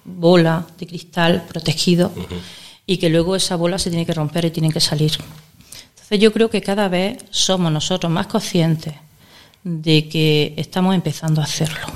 bola 0.04 0.66
de 0.78 0.88
cristal 0.88 1.46
protegido 1.48 2.12
y 2.86 2.98
que 2.98 3.10
luego 3.10 3.36
esa 3.36 3.56
bola 3.56 3.78
se 3.78 3.90
tiene 3.90 4.06
que 4.06 4.14
romper 4.14 4.46
y 4.46 4.52
tienen 4.52 4.72
que 4.72 4.80
salir. 4.80 5.12
Entonces 5.92 6.20
yo 6.20 6.34
creo 6.34 6.50
que 6.50 6.62
cada 6.62 6.88
vez 6.88 7.24
somos 7.30 7.72
nosotros 7.72 8.12
más 8.12 8.28
conscientes 8.28 8.96
de 9.64 10.10
que 10.10 10.54
estamos 10.58 10.96
empezando 10.96 11.42
a 11.42 11.44
hacerlo. 11.44 11.88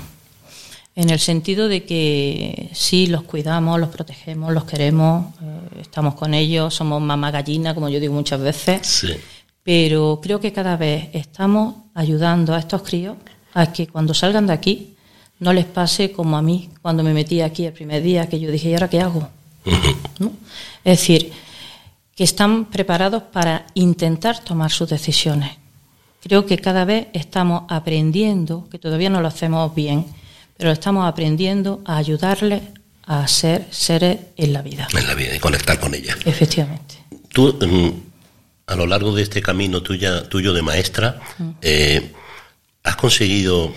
En 0.96 1.10
el 1.10 1.20
sentido 1.20 1.68
de 1.68 1.86
que 1.86 2.70
sí, 2.74 3.08
los 3.08 3.24
cuidamos, 3.24 3.80
los 3.80 3.90
protegemos, 3.90 4.54
los 4.54 4.66
queremos, 4.66 5.34
eh, 5.42 5.82
estamos 5.82 6.14
con 6.14 6.36
ellos, 6.36 6.76
somos 6.76 7.02
mamá 7.02 7.32
gallina, 7.32 7.74
como 7.74 7.90
yo 7.90 8.00
digo 8.00 8.14
muchas 8.14 8.40
veces, 8.40 9.08
pero 9.64 10.20
creo 10.22 10.40
que 10.40 10.54
cada 10.54 10.78
vez 10.78 11.10
estamos 11.14 11.76
ayudando 11.96 12.54
a 12.54 12.60
estos 12.60 12.84
críos 12.84 13.18
a 13.54 13.72
que 13.72 13.88
cuando 13.88 14.14
salgan 14.14 14.48
de 14.48 14.54
aquí 14.54 14.96
no 15.40 15.54
les 15.54 15.66
pase 15.66 16.12
como 16.12 16.38
a 16.38 16.42
mí 16.42 16.70
cuando 16.82 17.04
me 17.04 17.14
metí 17.14 17.42
aquí 17.42 17.66
el 17.66 17.74
primer 17.74 18.02
día, 18.02 18.30
que 18.30 18.40
yo 18.40 18.50
dije, 18.52 18.70
¿y 18.70 18.74
ahora 18.74 18.90
qué 18.90 19.02
hago? 19.02 19.30
Es 20.84 21.00
decir, 21.00 21.32
que 22.16 22.24
están 22.24 22.66
preparados 22.66 23.24
para 23.24 23.66
intentar 23.74 24.44
tomar 24.44 24.72
sus 24.72 24.90
decisiones. 24.90 25.52
Creo 26.22 26.46
que 26.46 26.58
cada 26.58 26.86
vez 26.86 27.08
estamos 27.14 27.64
aprendiendo, 27.70 28.68
que 28.70 28.80
todavía 28.80 29.10
no 29.10 29.22
lo 29.22 29.28
hacemos 29.28 29.74
bien, 29.74 30.06
pero 30.58 30.72
estamos 30.72 31.08
aprendiendo 31.08 31.82
a 31.86 31.98
ayudarles 31.98 32.62
a 33.06 33.28
ser 33.28 33.68
seres 33.72 34.20
en 34.38 34.54
la 34.54 34.62
vida. 34.62 34.88
En 34.98 35.08
la 35.08 35.14
vida 35.14 35.36
y 35.36 35.40
conectar 35.40 35.80
con 35.80 35.94
ella. 35.94 36.16
Efectivamente. 36.26 36.96
Tú, 37.30 37.58
mm, 37.60 37.90
a 38.68 38.76
lo 38.76 38.86
largo 38.86 39.14
de 39.14 39.24
este 39.24 39.42
camino 39.42 39.82
tuya, 39.82 40.28
tuyo 40.30 40.54
de 40.54 40.62
maestra, 40.62 41.20
mm. 41.38 41.50
eh, 41.62 42.14
has 42.84 42.96
conseguido 42.96 43.74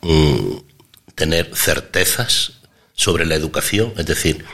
mm, 0.00 0.56
tener 1.14 1.54
certezas 1.54 2.54
sobre 2.94 3.26
la 3.26 3.34
educación, 3.34 3.92
es 3.96 4.06
decir, 4.06 4.44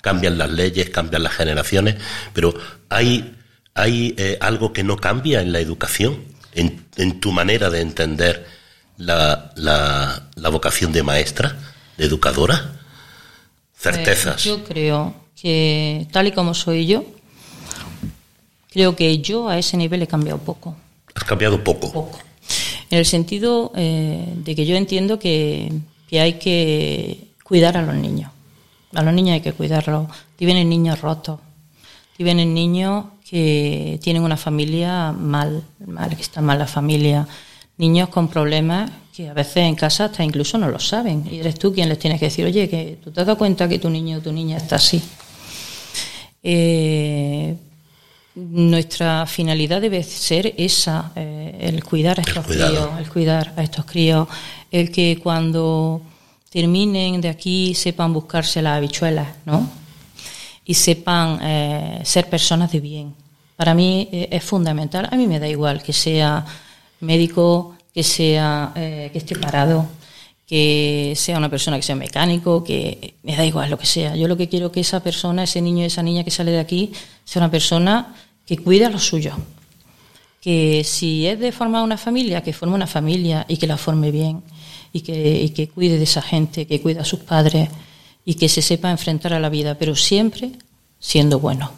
cambian 0.00 0.38
las 0.38 0.50
leyes, 0.50 0.90
cambian 0.90 1.22
las 1.22 1.34
generaciones, 1.34 1.96
pero 2.32 2.54
hay, 2.88 3.36
hay 3.74 4.14
eh, 4.18 4.36
algo 4.40 4.72
que 4.72 4.84
no 4.84 4.96
cambia 4.96 5.40
en 5.40 5.52
la 5.52 5.60
educación, 5.60 6.24
en, 6.52 6.86
en 6.96 7.20
tu 7.20 7.32
manera 7.32 7.70
de 7.70 7.80
entender 7.80 8.46
la, 8.96 9.52
la, 9.56 10.48
vocación 10.50 10.92
de 10.92 11.02
maestra, 11.02 11.56
de 11.96 12.04
educadora? 12.04 12.80
Certezas. 13.76 14.44
yo 14.44 14.64
creo 14.64 15.14
que 15.40 16.06
tal 16.10 16.28
y 16.28 16.32
como 16.32 16.54
soy 16.54 16.86
yo, 16.86 17.04
creo 18.70 18.96
que 18.96 19.18
yo 19.18 19.48
a 19.48 19.58
ese 19.58 19.76
nivel 19.76 20.02
he 20.02 20.06
cambiado 20.06 20.38
poco. 20.38 20.76
¿Has 21.14 21.24
cambiado 21.24 21.62
poco? 21.62 21.92
Poco. 21.92 22.18
En 22.90 22.98
el 22.98 23.06
sentido 23.06 23.72
eh, 23.74 24.32
de 24.36 24.54
que 24.54 24.66
yo 24.66 24.76
entiendo 24.76 25.18
que, 25.18 25.72
que, 26.08 26.20
hay 26.20 26.34
que 26.34 27.28
cuidar 27.42 27.76
a 27.76 27.82
los 27.82 27.94
niños. 27.94 28.30
A 28.94 29.02
los 29.02 29.14
niños 29.14 29.34
hay 29.34 29.40
que 29.40 29.52
cuidarlos. 29.52 30.08
Y 30.38 30.44
vienen 30.44 30.68
niños 30.68 31.00
rotos. 31.00 31.40
Y 32.18 32.24
vienen 32.24 32.54
niños 32.54 33.06
que 33.28 33.98
tienen 34.02 34.22
una 34.22 34.36
familia 34.36 35.12
mal, 35.12 35.64
mal 35.84 36.14
que 36.14 36.22
está 36.22 36.40
mal 36.40 36.58
la 36.58 36.66
familia 36.66 37.26
niños 37.76 38.08
con 38.08 38.28
problemas 38.28 38.90
que 39.14 39.28
a 39.28 39.34
veces 39.34 39.58
en 39.58 39.74
casa 39.74 40.06
hasta 40.06 40.24
incluso 40.24 40.58
no 40.58 40.68
lo 40.68 40.78
saben. 40.78 41.24
Y 41.30 41.38
eres 41.38 41.58
tú 41.58 41.72
quien 41.72 41.88
les 41.88 41.98
tienes 41.98 42.18
que 42.18 42.26
decir, 42.26 42.44
oye, 42.44 42.68
que 42.68 42.98
tú 43.02 43.10
te 43.10 43.20
has 43.20 43.26
dado 43.26 43.38
cuenta 43.38 43.68
que 43.68 43.78
tu 43.78 43.88
niño 43.90 44.18
o 44.18 44.20
tu 44.20 44.32
niña 44.32 44.56
está 44.56 44.76
así. 44.76 45.02
Eh, 46.42 47.56
nuestra 48.34 49.26
finalidad 49.26 49.80
debe 49.80 50.02
ser 50.02 50.54
esa, 50.56 51.12
eh, 51.14 51.56
el 51.60 51.84
cuidar 51.84 52.18
a 52.18 52.22
estos 52.22 52.46
críos, 52.46 52.88
el 52.98 53.08
cuidar 53.08 53.52
a 53.56 53.62
estos 53.62 53.84
críos, 53.84 54.28
el 54.70 54.90
que 54.90 55.18
cuando 55.22 56.02
terminen 56.50 57.20
de 57.20 57.28
aquí 57.28 57.74
sepan 57.74 58.12
buscarse 58.12 58.60
las 58.62 58.76
habichuelas, 58.76 59.28
¿no? 59.44 59.68
Y 60.64 60.74
sepan 60.74 61.38
eh, 61.42 62.00
ser 62.04 62.28
personas 62.28 62.72
de 62.72 62.80
bien. 62.80 63.14
Para 63.56 63.74
mí 63.74 64.08
es 64.10 64.42
fundamental. 64.42 65.08
A 65.10 65.16
mí 65.16 65.26
me 65.28 65.38
da 65.38 65.46
igual 65.46 65.82
que 65.82 65.92
sea 65.92 66.44
médico, 67.00 67.76
que 67.94 68.02
sea 68.02 68.72
eh, 68.74 69.10
que 69.12 69.18
esté 69.18 69.36
parado, 69.36 69.86
que 70.46 71.14
sea 71.16 71.38
una 71.38 71.48
persona 71.48 71.76
que 71.76 71.82
sea 71.82 71.96
mecánico, 71.96 72.62
que 72.62 73.14
me 73.22 73.36
da 73.36 73.44
igual 73.44 73.70
lo 73.70 73.78
que 73.78 73.86
sea. 73.86 74.14
Yo 74.14 74.28
lo 74.28 74.36
que 74.36 74.48
quiero 74.48 74.70
que 74.70 74.80
esa 74.80 75.00
persona, 75.00 75.44
ese 75.44 75.62
niño, 75.62 75.84
esa 75.84 76.02
niña 76.02 76.24
que 76.24 76.30
sale 76.30 76.50
de 76.50 76.60
aquí, 76.60 76.92
sea 77.24 77.40
una 77.40 77.50
persona 77.50 78.14
que 78.46 78.58
cuida 78.58 78.90
lo 78.90 78.98
suyo. 78.98 79.32
Que 80.40 80.84
si 80.84 81.26
es 81.26 81.40
de 81.40 81.52
formar 81.52 81.82
una 81.82 81.96
familia, 81.96 82.42
que 82.42 82.52
forme 82.52 82.74
una 82.74 82.86
familia 82.86 83.46
y 83.48 83.56
que 83.56 83.66
la 83.66 83.78
forme 83.78 84.10
bien. 84.10 84.42
Y 84.92 85.00
que, 85.00 85.42
y 85.42 85.48
que 85.50 85.68
cuide 85.68 85.96
de 85.96 86.04
esa 86.04 86.22
gente, 86.22 86.66
que 86.66 86.80
cuida 86.80 87.00
a 87.00 87.04
sus 87.04 87.20
padres 87.20 87.68
y 88.24 88.34
que 88.34 88.48
se 88.48 88.62
sepa 88.62 88.90
enfrentar 88.90 89.32
a 89.32 89.40
la 89.40 89.48
vida, 89.48 89.76
pero 89.76 89.96
siempre 89.96 90.52
siendo 91.00 91.40
bueno. 91.40 91.72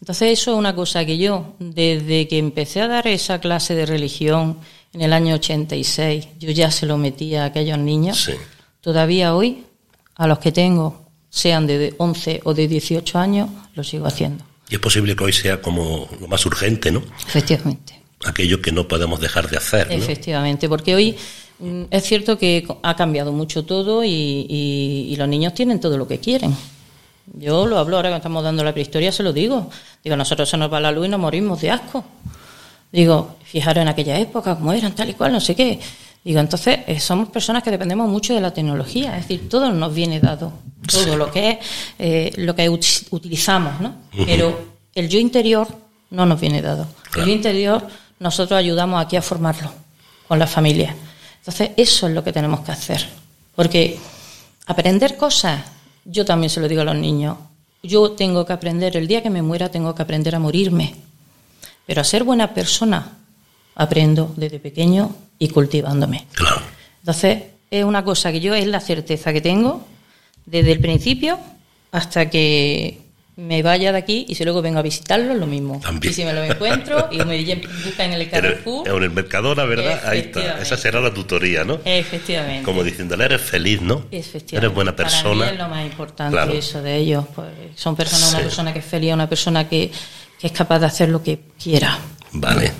Entonces 0.00 0.38
eso 0.38 0.52
es 0.52 0.58
una 0.58 0.74
cosa 0.74 1.04
que 1.06 1.18
yo, 1.18 1.54
desde 1.58 2.28
que 2.28 2.38
empecé 2.38 2.82
a 2.82 2.88
dar 2.88 3.06
esa 3.06 3.40
clase 3.40 3.74
de 3.74 3.86
religión 3.86 4.58
en 4.96 5.02
el 5.02 5.12
año 5.12 5.34
86, 5.34 6.28
yo 6.38 6.50
ya 6.52 6.70
se 6.70 6.86
lo 6.86 6.96
metía 6.96 7.42
a 7.42 7.46
aquellos 7.46 7.78
niños. 7.78 8.30
Todavía 8.80 9.34
hoy, 9.34 9.64
a 10.14 10.26
los 10.26 10.38
que 10.38 10.52
tengo, 10.52 11.10
sean 11.28 11.66
de 11.66 11.94
11 11.98 12.40
o 12.44 12.54
de 12.54 12.66
18 12.66 13.18
años, 13.18 13.50
lo 13.74 13.84
sigo 13.84 14.06
haciendo. 14.06 14.42
Y 14.70 14.76
es 14.76 14.80
posible 14.80 15.14
que 15.14 15.24
hoy 15.24 15.34
sea 15.34 15.60
como 15.60 16.08
lo 16.18 16.28
más 16.28 16.46
urgente, 16.46 16.90
¿no? 16.90 17.02
Efectivamente. 17.26 18.00
Aquello 18.24 18.62
que 18.62 18.72
no 18.72 18.88
podemos 18.88 19.20
dejar 19.20 19.50
de 19.50 19.58
hacer. 19.58 19.86
¿no? 19.88 19.92
Efectivamente, 19.92 20.66
porque 20.66 20.94
hoy 20.94 21.14
mm, 21.58 21.82
es 21.90 22.02
cierto 22.04 22.38
que 22.38 22.66
ha 22.82 22.96
cambiado 22.96 23.32
mucho 23.32 23.66
todo 23.66 24.02
y 24.02 25.14
los 25.18 25.28
niños 25.28 25.52
tienen 25.52 25.78
todo 25.78 25.98
lo 25.98 26.08
que 26.08 26.20
quieren. 26.20 26.56
Yo 27.34 27.66
lo 27.66 27.78
hablo 27.78 27.96
ahora 27.96 28.08
que 28.08 28.16
estamos 28.16 28.42
dando 28.42 28.64
la 28.64 28.72
prehistoria, 28.72 29.12
se 29.12 29.22
lo 29.22 29.34
digo. 29.34 29.68
Digo, 30.02 30.16
nosotros 30.16 30.48
se 30.48 30.56
nos 30.56 30.72
va 30.72 30.80
la 30.80 30.90
luz 30.90 31.04
y 31.04 31.10
nos 31.10 31.20
morimos 31.20 31.60
de 31.60 31.70
asco. 31.70 32.02
Digo, 32.92 33.36
fijaros 33.44 33.82
en 33.82 33.88
aquella 33.88 34.18
época, 34.18 34.56
cómo 34.56 34.72
eran, 34.72 34.94
tal 34.94 35.10
y 35.10 35.14
cual, 35.14 35.32
no 35.32 35.40
sé 35.40 35.54
qué. 35.54 35.78
Digo, 36.24 36.40
entonces 36.40 36.80
eh, 36.86 36.98
somos 36.98 37.28
personas 37.28 37.62
que 37.62 37.70
dependemos 37.70 38.08
mucho 38.08 38.34
de 38.34 38.40
la 38.40 38.52
tecnología, 38.52 39.16
es 39.16 39.28
decir, 39.28 39.48
todo 39.48 39.70
nos 39.70 39.94
viene 39.94 40.18
dado, 40.18 40.52
todo 40.90 41.16
lo 41.16 41.30
que 41.30 41.50
es, 41.50 41.58
eh, 41.98 42.32
lo 42.36 42.54
que 42.54 42.68
utilizamos, 42.68 43.80
¿no? 43.80 43.94
Pero 44.24 44.76
el 44.94 45.08
yo 45.08 45.18
interior 45.18 45.68
no 46.10 46.26
nos 46.26 46.40
viene 46.40 46.62
dado. 46.62 46.86
El 47.16 47.26
yo 47.26 47.32
interior 47.32 47.86
nosotros 48.18 48.58
ayudamos 48.58 49.04
aquí 49.04 49.16
a 49.16 49.22
formarlo 49.22 49.70
con 50.26 50.38
la 50.38 50.46
familia. 50.46 50.96
Entonces, 51.38 51.70
eso 51.76 52.08
es 52.08 52.14
lo 52.14 52.24
que 52.24 52.32
tenemos 52.32 52.60
que 52.60 52.72
hacer. 52.72 53.06
Porque 53.54 53.98
aprender 54.66 55.16
cosas 55.16 55.60
yo 56.08 56.24
también 56.24 56.50
se 56.50 56.60
lo 56.60 56.68
digo 56.68 56.82
a 56.82 56.84
los 56.84 56.96
niños. 56.96 57.36
Yo 57.82 58.12
tengo 58.12 58.44
que 58.46 58.52
aprender, 58.52 58.96
el 58.96 59.06
día 59.06 59.22
que 59.22 59.30
me 59.30 59.42
muera 59.42 59.70
tengo 59.70 59.94
que 59.94 60.02
aprender 60.02 60.34
a 60.34 60.38
morirme. 60.38 60.94
Pero 61.86 62.00
a 62.00 62.04
ser 62.04 62.24
buena 62.24 62.52
persona 62.52 63.12
aprendo 63.76 64.34
desde 64.36 64.58
pequeño 64.58 65.14
y 65.38 65.48
cultivándome. 65.48 66.26
Claro. 66.32 66.60
Entonces, 67.00 67.42
es 67.70 67.84
una 67.84 68.04
cosa 68.04 68.32
que 68.32 68.40
yo 68.40 68.54
es 68.54 68.66
la 68.66 68.80
certeza 68.80 69.32
que 69.32 69.40
tengo 69.40 69.86
desde 70.44 70.72
el 70.72 70.80
principio 70.80 71.38
hasta 71.92 72.30
que 72.30 72.98
me 73.36 73.62
vaya 73.62 73.92
de 73.92 73.98
aquí 73.98 74.24
y 74.28 74.34
si 74.34 74.44
luego 74.44 74.62
vengo 74.62 74.78
a 74.78 74.82
visitarlo, 74.82 75.34
lo 75.34 75.46
mismo. 75.46 75.80
Y 76.00 76.12
si 76.12 76.24
me 76.24 76.32
lo 76.32 76.42
encuentro 76.42 77.08
y 77.12 77.18
me 77.18 77.44
busca 77.84 78.04
en 78.04 78.14
el 78.14 78.30
Carrefour. 78.30 78.88
En 78.88 79.02
el 79.02 79.10
Mercadona, 79.10 79.64
¿verdad? 79.64 80.00
Ahí 80.06 80.20
está. 80.20 80.60
Esa 80.60 80.76
será 80.78 81.00
la 81.00 81.12
tutoría, 81.12 81.62
¿no? 81.62 81.78
Efectivamente. 81.84 82.64
Como 82.64 82.82
diciéndole, 82.82 83.26
eres 83.26 83.42
feliz, 83.42 83.82
¿no? 83.82 84.06
Efectivamente. 84.10 84.56
Eres 84.56 84.74
buena 84.74 84.96
persona. 84.96 85.40
Para 85.40 85.50
mí 85.50 85.52
es 85.52 85.58
lo 85.58 85.68
más 85.68 85.84
importante 85.84 86.58
eso 86.58 86.80
de 86.80 86.96
ellos. 86.96 87.24
Pues 87.34 87.48
son 87.74 87.94
personas, 87.94 88.30
una 88.30 88.42
persona 88.42 88.72
que 88.72 88.78
es 88.78 88.84
feliz, 88.86 89.12
una 89.12 89.28
persona 89.28 89.68
que, 89.68 89.92
es 90.40 90.52
capaz 90.52 90.78
de 90.80 90.86
hacer 90.86 91.08
lo 91.08 91.22
que 91.22 91.40
quiera. 91.62 91.98
Vale. 92.32 92.72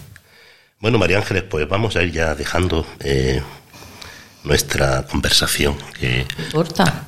Bueno, 0.79 0.99
María 0.99 1.19
Ángeles, 1.19 1.45
pues 1.45 1.69
vamos 1.69 1.97
a 1.97 2.03
ir 2.03 2.13
ya 2.13 2.35
dejando 2.35 2.87
eh, 3.01 3.43
nuestra 4.45 5.05
conversación. 5.07 5.77
Que, 5.99 6.27
importa? 6.39 7.07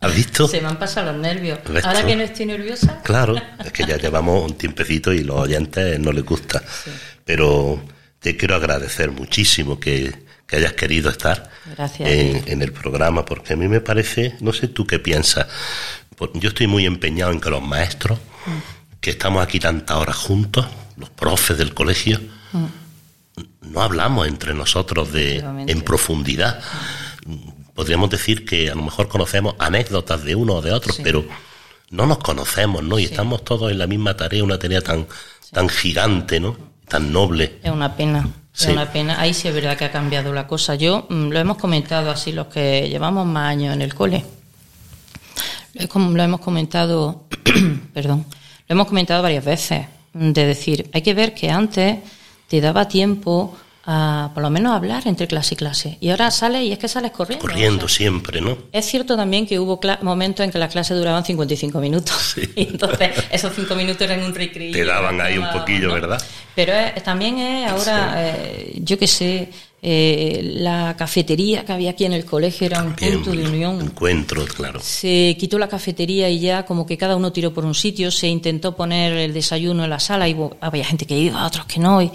¿Has 0.00 0.14
visto? 0.14 0.48
Se 0.48 0.60
me 0.60 0.68
han 0.68 0.78
pasado 0.78 1.12
los 1.12 1.20
nervios. 1.20 1.58
Ahora 1.84 2.04
que 2.04 2.16
no 2.16 2.22
estoy 2.22 2.46
nerviosa. 2.46 3.00
Claro, 3.02 3.36
es 3.64 3.72
que 3.72 3.86
ya 3.86 3.96
llevamos 3.96 4.50
un 4.50 4.58
tiempecito 4.58 5.12
y 5.12 5.22
los 5.22 5.36
oyentes 5.36 5.98
no 5.98 6.12
les 6.12 6.24
gusta. 6.24 6.62
Pero 7.24 7.82
te 8.18 8.36
quiero 8.36 8.56
agradecer 8.56 9.10
muchísimo 9.10 9.78
que, 9.78 10.24
hayas 10.52 10.74
querido 10.74 11.10
estar 11.10 11.50
en, 11.98 12.62
el 12.62 12.72
programa, 12.72 13.24
porque 13.24 13.54
a 13.54 13.56
mí 13.56 13.66
me 13.66 13.80
parece, 13.80 14.36
no 14.38 14.52
sé 14.52 14.68
tú 14.68 14.86
qué 14.86 15.00
piensas, 15.00 15.48
yo 16.34 16.50
estoy 16.50 16.68
muy 16.68 16.86
empeñado 16.86 17.32
en 17.32 17.40
que 17.40 17.50
los 17.50 17.60
maestros. 17.60 18.20
Que 19.04 19.10
estamos 19.10 19.42
aquí 19.42 19.60
tantas 19.60 19.98
horas 19.98 20.16
juntos, 20.16 20.64
los 20.96 21.10
profes 21.10 21.58
del 21.58 21.74
colegio, 21.74 22.18
mm. 22.52 23.70
no 23.70 23.82
hablamos 23.82 24.26
entre 24.26 24.54
nosotros 24.54 25.12
de, 25.12 25.44
en 25.66 25.82
profundidad. 25.82 26.58
podríamos 27.74 28.08
decir 28.08 28.46
que 28.46 28.70
a 28.70 28.74
lo 28.74 28.82
mejor 28.82 29.08
conocemos 29.08 29.56
anécdotas 29.58 30.24
de 30.24 30.34
uno 30.34 30.54
o 30.54 30.62
de 30.62 30.72
otro, 30.72 30.94
pero 31.02 31.22
no 31.90 32.06
nos 32.06 32.16
conocemos, 32.16 32.82
¿no? 32.82 32.98
Y 32.98 33.04
estamos 33.04 33.44
todos 33.44 33.70
en 33.70 33.76
la 33.76 33.86
misma 33.86 34.16
tarea, 34.16 34.42
una 34.42 34.58
tarea 34.58 34.80
tan, 34.80 35.06
tan 35.52 35.68
gigante, 35.68 36.40
¿no? 36.40 36.56
Tan 36.88 37.12
noble. 37.12 37.58
Es 37.62 37.70
una 37.70 37.94
pena. 37.94 38.26
Es 38.58 38.68
una 38.68 38.90
pena. 38.90 39.20
Ahí 39.20 39.34
sí 39.34 39.48
es 39.48 39.54
verdad 39.54 39.76
que 39.76 39.84
ha 39.84 39.92
cambiado 39.92 40.32
la 40.32 40.46
cosa. 40.46 40.76
Yo 40.76 41.06
mm, 41.10 41.28
lo 41.28 41.38
hemos 41.38 41.58
comentado 41.58 42.10
así 42.10 42.32
los 42.32 42.46
que 42.46 42.88
llevamos 42.88 43.26
más 43.26 43.50
años 43.50 43.74
en 43.74 43.82
el 43.82 43.94
cole. 43.94 44.24
Lo 45.74 46.22
hemos 46.22 46.40
comentado, 46.40 47.26
perdón, 47.92 48.24
lo 48.68 48.72
hemos 48.74 48.86
comentado 48.86 49.22
varias 49.22 49.44
veces. 49.44 49.86
De 50.12 50.46
decir, 50.46 50.88
hay 50.92 51.02
que 51.02 51.12
ver 51.12 51.34
que 51.34 51.50
antes 51.50 51.98
te 52.48 52.60
daba 52.60 52.86
tiempo 52.86 53.56
a, 53.86 54.30
por 54.32 54.42
lo 54.42 54.50
menos, 54.50 54.72
hablar 54.72 55.06
entre 55.06 55.26
clase 55.26 55.54
y 55.54 55.56
clase. 55.56 55.98
Y 56.00 56.10
ahora 56.10 56.30
sales 56.30 56.62
y 56.62 56.72
es 56.72 56.78
que 56.78 56.88
sales 56.88 57.10
corriendo. 57.10 57.46
Corriendo 57.46 57.88
siempre, 57.88 58.40
¿no? 58.40 58.56
Es 58.72 58.86
cierto 58.86 59.16
también 59.16 59.46
que 59.46 59.58
hubo 59.58 59.78
momentos 60.02 60.44
en 60.44 60.50
que 60.50 60.58
las 60.58 60.72
clases 60.72 60.96
duraban 60.96 61.24
55 61.24 61.80
minutos. 61.80 62.36
Y 62.56 62.68
entonces 62.68 63.10
esos 63.30 63.52
cinco 63.54 63.74
minutos 63.74 64.00
eran 64.02 64.22
un 64.22 64.34
recreo. 64.34 64.72
Te 64.72 64.84
daban 64.84 65.20
ahí 65.20 65.36
un 65.36 65.50
poquillo, 65.50 65.92
¿verdad? 65.92 66.22
Pero 66.54 66.72
también 67.02 67.38
es 67.38 67.70
ahora, 67.70 68.14
eh, 68.16 68.72
yo 68.76 68.96
qué 68.98 69.06
sé, 69.08 69.50
eh, 69.86 70.40
la 70.42 70.96
cafetería 70.96 71.62
que 71.66 71.72
había 71.74 71.90
aquí 71.90 72.06
en 72.06 72.14
el 72.14 72.24
colegio 72.24 72.66
era 72.66 72.82
un 72.82 72.94
punto 72.94 73.32
de 73.32 73.46
unión. 73.46 73.82
Encuentro, 73.82 74.46
claro. 74.46 74.80
Se 74.80 75.36
quitó 75.38 75.58
la 75.58 75.68
cafetería 75.68 76.30
y 76.30 76.40
ya 76.40 76.64
como 76.64 76.86
que 76.86 76.96
cada 76.96 77.16
uno 77.16 77.32
tiró 77.32 77.52
por 77.52 77.66
un 77.66 77.74
sitio, 77.74 78.10
se 78.10 78.26
intentó 78.26 78.74
poner 78.74 79.12
el 79.12 79.34
desayuno 79.34 79.84
en 79.84 79.90
la 79.90 80.00
sala 80.00 80.26
y 80.26 80.34
había 80.62 80.86
gente 80.86 81.04
que 81.04 81.18
iba, 81.18 81.46
otros 81.46 81.66
que 81.66 81.80
no. 81.80 82.00
Y, 82.00 82.10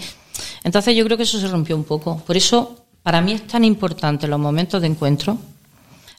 entonces 0.64 0.96
yo 0.96 1.04
creo 1.04 1.16
que 1.16 1.22
eso 1.22 1.38
se 1.38 1.46
rompió 1.46 1.76
un 1.76 1.84
poco. 1.84 2.20
Por 2.26 2.36
eso, 2.36 2.76
para 3.04 3.20
mí 3.20 3.34
es 3.34 3.46
tan 3.46 3.62
importante 3.62 4.26
los 4.26 4.40
momentos 4.40 4.80
de 4.80 4.88
encuentro. 4.88 5.38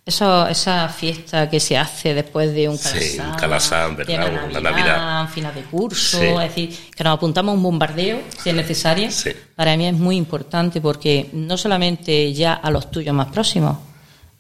Eso, 0.04 0.48
esa 0.48 0.90
fiesta 0.90 1.48
que 1.48 1.60
se 1.60 1.78
hace 1.78 2.16
después 2.16 2.54
de 2.56 2.68
un 2.68 2.78
calasán, 2.78 3.02
sí, 3.02 3.20
un 3.20 3.36
calasán 3.36 3.96
¿verdad? 3.96 4.32
Navidad, 4.32 4.62
Navidad. 4.62 5.30
final 5.30 5.54
de 5.54 5.62
curso, 5.62 6.20
es 6.42 6.50
decir, 6.50 6.76
que 6.96 7.04
nos 7.04 7.14
apuntamos 7.14 7.54
a 7.54 7.56
un 7.56 7.62
bombardeo, 7.62 8.20
si 8.42 8.50
es 8.50 8.56
necesario, 8.56 9.10
para 9.56 9.78
mí 9.78 9.86
es 9.88 9.94
muy 9.94 10.18
importante 10.18 10.82
porque 10.82 11.30
no 11.34 11.56
solamente 11.56 12.34
ya 12.34 12.54
a 12.54 12.72
los 12.72 12.90
tuyos 12.90 13.14
más 13.14 13.28
próximos, 13.28 13.78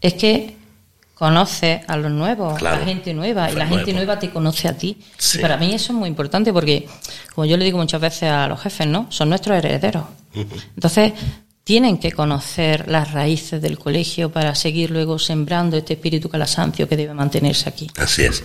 es 0.01 0.15
que 0.15 0.57
conoces 1.13 1.81
a 1.87 1.95
los 1.97 2.11
nuevos, 2.11 2.59
a 2.59 2.77
la 2.77 2.77
gente 2.83 3.13
nueva, 3.13 3.51
y 3.51 3.55
la 3.55 3.67
gente 3.67 3.93
nueva 3.93 4.17
te 4.17 4.31
conoce 4.31 4.67
a 4.67 4.75
ti. 4.75 4.97
Y 5.35 5.37
para 5.37 5.57
mí 5.57 5.71
eso 5.75 5.93
es 5.93 5.99
muy 5.99 6.09
importante 6.09 6.51
porque, 6.51 6.89
como 7.35 7.45
yo 7.45 7.57
le 7.57 7.65
digo 7.65 7.77
muchas 7.77 8.01
veces 8.01 8.23
a 8.23 8.47
los 8.47 8.59
jefes, 8.59 8.87
¿no? 8.87 9.05
Son 9.09 9.29
nuestros 9.29 9.55
herederos. 9.55 10.05
Entonces, 10.33 11.13
tienen 11.71 11.99
que 11.99 12.11
conocer 12.11 12.89
las 12.89 13.13
raíces 13.13 13.61
del 13.61 13.79
colegio 13.79 14.29
para 14.29 14.55
seguir 14.55 14.91
luego 14.91 15.17
sembrando 15.17 15.77
este 15.77 15.93
espíritu 15.93 16.27
calasancio 16.27 16.85
que 16.85 16.97
debe 16.97 17.13
mantenerse 17.13 17.69
aquí. 17.69 17.89
Así 17.95 18.23
es. 18.23 18.43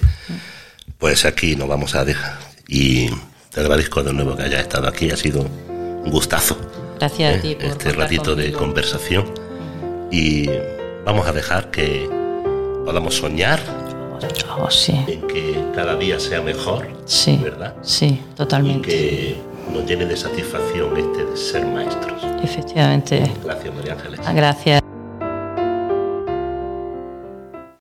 Pues 0.97 1.25
aquí 1.25 1.57
nos 1.57 1.67
vamos 1.67 1.97
a 1.97 2.05
dejar. 2.05 2.39
Y 2.69 3.09
te 3.51 3.59
agradezco 3.59 4.05
de 4.05 4.13
nuevo 4.13 4.37
que 4.37 4.45
hayas 4.45 4.61
estado 4.61 4.87
aquí. 4.87 5.11
Ha 5.11 5.17
sido 5.17 5.41
un 5.41 6.09
gustazo. 6.09 6.57
Gracias 7.01 7.39
a 7.39 7.43
ti 7.43 7.57
por 7.57 7.65
este 7.65 7.91
ratito 7.95 8.37
de 8.37 8.53
conversación. 8.53 9.25
Y 10.13 10.49
vamos 11.05 11.27
a 11.27 11.33
dejar 11.33 11.73
que 11.73 12.09
podamos 12.85 13.17
soñar 13.17 13.61
oh, 14.57 14.71
sí. 14.71 15.05
en 15.09 15.27
que 15.27 15.65
cada 15.75 15.97
día 15.97 16.21
sea 16.21 16.43
mejor, 16.43 16.87
sí, 17.07 17.41
¿verdad? 17.43 17.75
Sí, 17.83 18.21
totalmente. 18.37 18.89
Y 18.89 18.93
que 18.93 19.37
nos 19.73 19.85
llene 19.87 20.07
de 20.07 20.17
satisfacción 20.17 20.97
este 20.97 21.25
de 21.25 21.37
ser 21.37 21.67
maestros. 21.67 22.23
Efectivamente. 22.43 23.31
Gracias, 23.45 23.75
María 23.75 23.93
Ángeles. 23.95 24.21
Gracias. 24.35 24.86